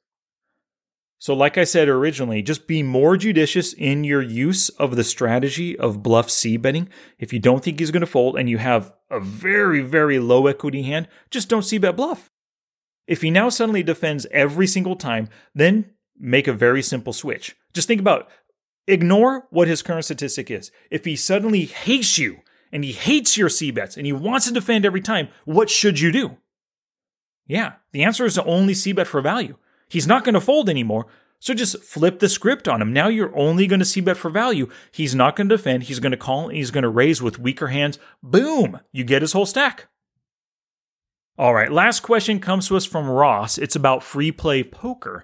So, 1.27 1.34
like 1.34 1.57
I 1.57 1.65
said 1.65 1.89
originally, 1.89 2.41
just 2.41 2.67
be 2.67 2.81
more 2.81 3.17
judicious 3.17 3.74
in 3.74 4.05
your 4.05 4.22
use 4.22 4.69
of 4.69 4.96
the 4.96 5.03
strategy 5.03 5.77
of 5.77 6.01
bluff 6.01 6.29
C 6.29 6.55
betting. 6.55 6.88
If 7.19 7.34
you 7.34 7.39
don't 7.39 7.62
think 7.62 7.81
he's 7.81 7.91
going 7.91 8.00
to 8.00 8.07
fold 8.07 8.38
and 8.38 8.50
you 8.50 8.60
have 8.60 8.93
a 9.12 9.19
very, 9.19 9.81
very 9.81 10.19
low 10.19 10.48
equity 10.48 10.84
hand, 10.84 11.10
just 11.29 11.50
don't 11.50 11.63
C 11.63 11.79
bet 11.79 11.98
bluff. 11.98 12.31
If 13.07 13.24
he 13.24 13.29
now 13.29 13.50
suddenly 13.50 13.84
defends 13.84 14.25
every 14.31 14.67
single 14.67 14.96
time, 14.96 15.27
then 15.53 15.91
make 16.17 16.48
a 16.48 16.53
very 16.53 16.81
simple 16.81 17.12
switch. 17.12 17.57
Just 17.74 17.89
think 17.89 18.00
about 18.00 18.29
ignore 18.88 19.48
what 19.50 19.67
his 19.67 19.81
current 19.81 20.05
statistic 20.05 20.50
is. 20.50 20.72
If 20.89 21.03
he 21.03 21.17
suddenly 21.17 21.65
hates 21.65 22.17
you 22.17 22.38
and 22.72 22.86
he 22.86 22.93
hates 22.93 23.36
your 23.36 23.50
C 23.50 23.69
bets 23.69 23.98
and 23.98 24.05
he 24.05 24.13
wants 24.13 24.48
to 24.48 24.53
defend 24.53 24.86
every 24.86 25.01
time, 25.01 25.27
what 25.43 25.69
should 25.69 26.00
you 26.00 26.13
do? 26.13 26.38
Yeah, 27.48 27.74
the 27.91 28.03
answer 28.03 28.24
is 28.24 28.36
to 28.36 28.46
only 28.46 28.74
C 28.74 28.93
bet 28.93 29.07
for 29.07 29.19
value. 29.19 29.57
He's 29.88 30.08
not 30.08 30.24
going 30.24 30.34
to 30.34 30.41
fold 30.41 30.70
anymore. 30.70 31.08
So 31.39 31.53
just 31.53 31.84
flip 31.84 32.20
the 32.20 32.29
script 32.29 32.67
on 32.67 32.82
him. 32.82 32.91
Now 32.91 33.10
you're 33.10 33.36
only 33.38 33.67
going 33.67 33.79
to 33.79 33.86
C 33.86 34.01
bet 34.01 34.17
for 34.17 34.29
value. 34.29 34.70
He's 34.92 35.14
not 35.14 35.35
going 35.35 35.50
to 35.50 35.57
defend. 35.57 35.83
He's 35.83 36.00
going 36.00 36.11
to 36.11 36.18
call 36.18 36.48
and 36.48 36.57
he's 36.57 36.72
going 36.72 36.83
to 36.83 36.90
raise 36.90 37.22
with 37.22 37.40
weaker 37.40 37.68
hands. 37.68 38.00
Boom! 38.24 38.79
You 38.92 39.03
get 39.03 39.22
his 39.22 39.33
whole 39.33 39.46
stack. 39.46 39.88
All 41.38 41.53
right, 41.53 41.72
last 41.72 42.00
question 42.00 42.40
comes 42.40 42.68
to 42.68 42.75
us 42.75 42.85
from 42.85 43.07
Ross. 43.07 43.59
It's 43.59 43.75
about 43.75 44.01
free 44.01 44.31
play 44.31 44.64
poker. 44.64 45.24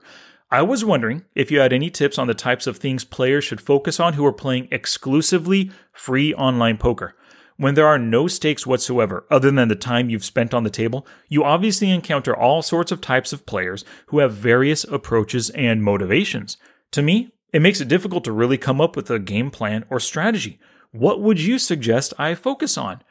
I 0.52 0.62
was 0.62 0.86
wondering 0.86 1.26
if 1.34 1.50
you 1.50 1.60
had 1.60 1.74
any 1.74 1.90
tips 1.90 2.20
on 2.20 2.28
the 2.28 2.36
types 2.36 2.68
of 2.68 2.78
things 2.78 3.04
players 3.04 3.44
should 3.44 3.60
focus 3.60 4.00
on 4.00 4.14
who 4.14 4.24
are 4.24 4.32
playing 4.32 4.68
exclusively 4.70 5.72
free 5.92 6.32
online 6.36 6.78
poker. 6.78 7.16
When 7.58 7.76
there 7.76 7.88
are 7.88 8.00
no 8.00 8.28
stakes 8.28 8.66
whatsoever 8.66 9.26
other 9.30 9.52
than 9.52 9.68
the 9.68 9.76
time 9.76 10.10
you've 10.10 10.26
spent 10.26 10.54
on 10.54 10.64
the 10.64 10.70
table, 10.70 11.06
you 11.30 11.44
obviously 11.44 11.90
encounter 11.90 12.36
all 12.36 12.62
sorts 12.62 12.92
of 12.92 13.02
types 13.02 13.32
of 13.32 13.46
players 13.46 13.86
who 14.08 14.20
have 14.20 14.34
various 14.34 14.84
approaches 14.84 15.50
and 15.52 15.84
motivations. 15.84 16.58
To 16.92 17.02
me, 17.02 17.32
it 17.52 17.62
makes 17.62 17.80
it 17.80 17.88
difficult 17.88 18.24
to 18.24 18.32
really 18.32 18.58
come 18.58 18.82
up 18.82 18.96
with 18.96 19.10
a 19.12 19.20
game 19.20 19.52
plan 19.52 19.86
or 19.90 20.00
strategy. 20.00 20.60
What 20.92 21.22
would 21.22 21.40
you 21.40 21.60
suggest 21.60 22.14
I 22.18 22.34
focus 22.36 22.78
on? 22.78 23.02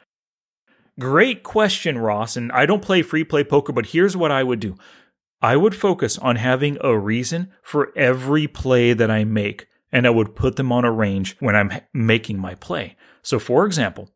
Great 0.99 1.43
question, 1.43 1.97
Ross. 1.97 2.35
And 2.35 2.51
I 2.51 2.65
don't 2.65 2.81
play 2.81 3.01
free 3.01 3.23
play 3.23 3.43
poker, 3.43 3.73
but 3.73 3.87
here's 3.87 4.15
what 4.15 4.31
I 4.31 4.43
would 4.43 4.59
do 4.59 4.77
I 5.41 5.57
would 5.57 5.75
focus 5.75 6.17
on 6.17 6.37
having 6.37 6.77
a 6.81 6.97
reason 6.97 7.51
for 7.61 7.91
every 7.97 8.47
play 8.47 8.93
that 8.93 9.09
I 9.09 9.23
make, 9.23 9.67
and 9.91 10.05
I 10.05 10.11
would 10.11 10.35
put 10.35 10.55
them 10.55 10.71
on 10.71 10.85
a 10.85 10.91
range 10.91 11.35
when 11.39 11.55
I'm 11.55 11.71
making 11.93 12.37
my 12.37 12.55
play. 12.55 12.95
So, 13.21 13.39
for 13.39 13.65
example, 13.65 14.09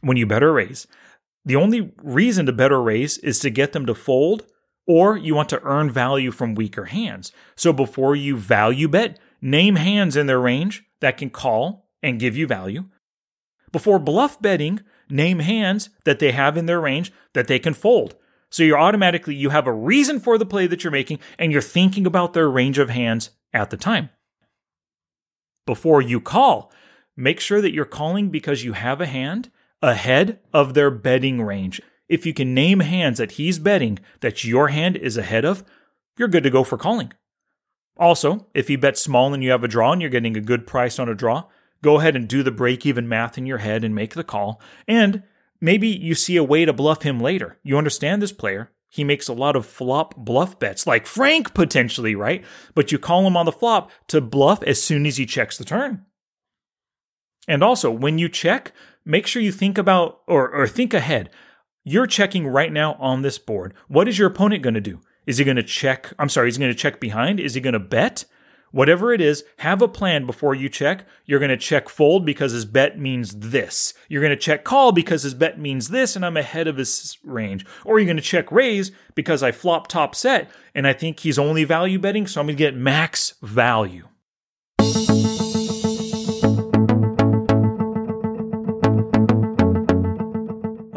when 0.00 0.16
you 0.16 0.26
bet 0.26 0.42
or 0.42 0.52
raise. 0.52 0.86
The 1.44 1.56
only 1.56 1.92
reason 2.02 2.46
to 2.46 2.52
bet 2.52 2.72
or 2.72 2.82
raise 2.82 3.18
is 3.18 3.38
to 3.40 3.50
get 3.50 3.72
them 3.72 3.86
to 3.86 3.94
fold, 3.94 4.46
or 4.86 5.16
you 5.16 5.34
want 5.34 5.48
to 5.50 5.62
earn 5.62 5.90
value 5.90 6.30
from 6.30 6.54
weaker 6.54 6.86
hands. 6.86 7.32
So 7.56 7.72
before 7.72 8.16
you 8.16 8.36
value 8.36 8.88
bet, 8.88 9.18
name 9.40 9.76
hands 9.76 10.16
in 10.16 10.26
their 10.26 10.40
range 10.40 10.84
that 11.00 11.16
can 11.16 11.30
call 11.30 11.88
and 12.02 12.20
give 12.20 12.36
you 12.36 12.46
value. 12.46 12.84
Before 13.72 13.98
bluff 13.98 14.40
betting, 14.42 14.80
name 15.08 15.38
hands 15.38 15.90
that 16.04 16.18
they 16.18 16.32
have 16.32 16.56
in 16.56 16.66
their 16.66 16.80
range 16.80 17.12
that 17.34 17.46
they 17.46 17.58
can 17.58 17.74
fold. 17.74 18.16
So 18.50 18.64
you're 18.64 18.78
automatically, 18.78 19.34
you 19.34 19.50
have 19.50 19.66
a 19.66 19.72
reason 19.72 20.18
for 20.18 20.36
the 20.36 20.46
play 20.46 20.66
that 20.66 20.82
you're 20.82 20.90
making 20.90 21.20
and 21.38 21.52
you're 21.52 21.62
thinking 21.62 22.04
about 22.04 22.32
their 22.32 22.50
range 22.50 22.78
of 22.78 22.90
hands 22.90 23.30
at 23.52 23.70
the 23.70 23.76
time. 23.76 24.10
Before 25.66 26.02
you 26.02 26.20
call, 26.20 26.72
make 27.16 27.38
sure 27.38 27.60
that 27.60 27.72
you're 27.72 27.84
calling 27.84 28.28
because 28.28 28.64
you 28.64 28.72
have 28.72 29.00
a 29.00 29.06
hand 29.06 29.50
ahead 29.82 30.38
of 30.52 30.74
their 30.74 30.90
betting 30.90 31.42
range. 31.42 31.80
If 32.08 32.26
you 32.26 32.34
can 32.34 32.54
name 32.54 32.80
hands 32.80 33.18
that 33.18 33.32
he's 33.32 33.58
betting 33.58 33.98
that 34.20 34.44
your 34.44 34.68
hand 34.68 34.96
is 34.96 35.16
ahead 35.16 35.44
of, 35.44 35.64
you're 36.18 36.28
good 36.28 36.42
to 36.42 36.50
go 36.50 36.64
for 36.64 36.76
calling. 36.76 37.12
Also, 37.96 38.46
if 38.54 38.68
he 38.68 38.76
bets 38.76 39.00
small 39.00 39.32
and 39.32 39.42
you 39.44 39.50
have 39.50 39.62
a 39.62 39.68
draw 39.68 39.92
and 39.92 40.00
you're 40.00 40.10
getting 40.10 40.36
a 40.36 40.40
good 40.40 40.66
price 40.66 40.98
on 40.98 41.08
a 41.08 41.14
draw, 41.14 41.44
go 41.82 41.98
ahead 41.98 42.16
and 42.16 42.28
do 42.28 42.42
the 42.42 42.50
break 42.50 42.84
even 42.84 43.08
math 43.08 43.38
in 43.38 43.46
your 43.46 43.58
head 43.58 43.84
and 43.84 43.94
make 43.94 44.14
the 44.14 44.24
call. 44.24 44.60
And 44.88 45.22
maybe 45.60 45.88
you 45.88 46.14
see 46.14 46.36
a 46.36 46.44
way 46.44 46.64
to 46.64 46.72
bluff 46.72 47.02
him 47.02 47.20
later. 47.20 47.58
You 47.62 47.78
understand 47.78 48.20
this 48.22 48.32
player. 48.32 48.72
He 48.88 49.04
makes 49.04 49.28
a 49.28 49.32
lot 49.32 49.54
of 49.54 49.66
flop 49.66 50.16
bluff 50.16 50.58
bets, 50.58 50.86
like 50.86 51.06
Frank 51.06 51.54
potentially, 51.54 52.16
right? 52.16 52.44
But 52.74 52.90
you 52.90 52.98
call 52.98 53.26
him 53.26 53.36
on 53.36 53.46
the 53.46 53.52
flop 53.52 53.90
to 54.08 54.20
bluff 54.20 54.62
as 54.64 54.82
soon 54.82 55.06
as 55.06 55.16
he 55.16 55.26
checks 55.26 55.56
the 55.56 55.64
turn. 55.64 56.04
And 57.46 57.62
also, 57.62 57.90
when 57.90 58.18
you 58.18 58.28
check, 58.28 58.72
make 59.04 59.26
sure 59.26 59.42
you 59.42 59.52
think 59.52 59.78
about 59.78 60.20
or, 60.26 60.50
or 60.50 60.66
think 60.66 60.94
ahead. 60.94 61.30
You're 61.84 62.06
checking 62.06 62.46
right 62.46 62.72
now 62.72 62.94
on 62.94 63.22
this 63.22 63.38
board. 63.38 63.74
What 63.88 64.08
is 64.08 64.18
your 64.18 64.28
opponent 64.28 64.62
going 64.62 64.74
to 64.74 64.80
do? 64.80 65.00
Is 65.26 65.38
he 65.38 65.44
going 65.44 65.56
to 65.56 65.62
check? 65.62 66.12
I'm 66.18 66.28
sorry, 66.28 66.48
he's 66.48 66.58
going 66.58 66.70
to 66.70 66.78
check 66.78 67.00
behind? 67.00 67.40
Is 67.40 67.54
he 67.54 67.60
going 67.60 67.74
to 67.74 67.78
bet? 67.78 68.24
Whatever 68.72 69.12
it 69.12 69.20
is, 69.20 69.44
have 69.58 69.82
a 69.82 69.88
plan 69.88 70.26
before 70.26 70.54
you 70.54 70.68
check. 70.68 71.04
You're 71.26 71.40
going 71.40 71.50
to 71.50 71.56
check 71.56 71.88
fold 71.88 72.24
because 72.24 72.52
his 72.52 72.64
bet 72.64 72.98
means 72.98 73.32
this. 73.32 73.94
You're 74.08 74.22
going 74.22 74.30
to 74.30 74.36
check 74.36 74.64
call 74.64 74.92
because 74.92 75.24
his 75.24 75.34
bet 75.34 75.58
means 75.58 75.88
this 75.88 76.14
and 76.14 76.24
I'm 76.24 76.36
ahead 76.36 76.68
of 76.68 76.76
his 76.76 77.18
range. 77.24 77.66
Or 77.84 77.98
you're 77.98 78.06
going 78.06 78.16
to 78.16 78.22
check 78.22 78.52
raise 78.52 78.92
because 79.16 79.42
I 79.42 79.50
flop 79.50 79.88
top 79.88 80.14
set 80.14 80.50
and 80.74 80.86
I 80.86 80.92
think 80.92 81.20
he's 81.20 81.38
only 81.38 81.64
value 81.64 81.98
betting, 81.98 82.28
so 82.28 82.40
I'm 82.40 82.46
going 82.46 82.56
to 82.56 82.62
get 82.62 82.76
max 82.76 83.34
value. 83.42 84.06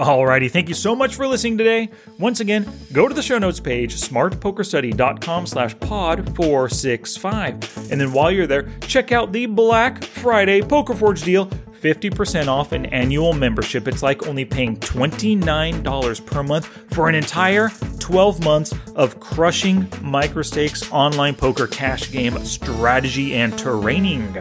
Alrighty, 0.04 0.52
thank 0.52 0.68
you 0.68 0.76
so 0.76 0.94
much 0.94 1.16
for 1.16 1.26
listening 1.26 1.58
today. 1.58 1.90
Once 2.20 2.42
again, 2.42 2.70
go 2.92 3.08
to 3.08 3.14
the 3.14 3.22
show 3.22 3.38
notes 3.38 3.62
page, 3.62 3.96
smartpokerstudy.com 3.96 5.48
slash 5.48 5.80
pod 5.80 6.36
465. 6.36 7.90
And 7.90 8.02
then 8.02 8.12
while 8.12 8.30
you're 8.30 8.46
there, 8.46 8.68
check 8.82 9.14
out 9.14 9.32
the 9.32 9.46
Black 9.46 10.04
Friday 10.04 10.62
Poker 10.62 10.94
Forge 10.94 11.24
deal. 11.24 11.46
50% 11.46 12.48
off 12.48 12.74
an 12.74 12.86
annual 12.88 13.32
membership. 13.32 13.88
It's 13.88 14.04
like 14.04 14.28
only 14.28 14.44
paying 14.44 14.76
$29 14.78 16.26
per 16.26 16.44
month 16.44 16.66
for 16.94 17.08
an 17.08 17.16
entire 17.16 17.70
12 18.00 18.44
months 18.44 18.74
of 18.96 19.22
crushing 19.22 19.88
microstakes 20.02 20.90
online 20.92 21.36
poker 21.36 21.68
cash 21.68 22.12
game 22.12 22.44
strategy 22.46 23.36
and 23.36 23.58
training. 23.58 24.38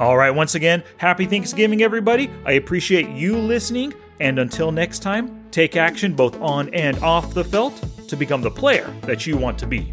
All 0.00 0.16
right, 0.16 0.30
once 0.30 0.56
again, 0.56 0.82
happy 0.96 1.26
Thanksgiving, 1.26 1.80
everybody. 1.82 2.28
I 2.44 2.52
appreciate 2.52 3.08
you 3.10 3.36
listening. 3.36 3.94
And 4.20 4.38
until 4.38 4.72
next 4.72 5.00
time, 5.00 5.44
take 5.50 5.76
action 5.76 6.14
both 6.14 6.40
on 6.40 6.72
and 6.74 6.96
off 6.98 7.34
the 7.34 7.44
felt 7.44 7.74
to 8.08 8.16
become 8.16 8.42
the 8.42 8.50
player 8.50 8.92
that 9.02 9.26
you 9.26 9.36
want 9.36 9.58
to 9.58 9.66
be. 9.66 9.90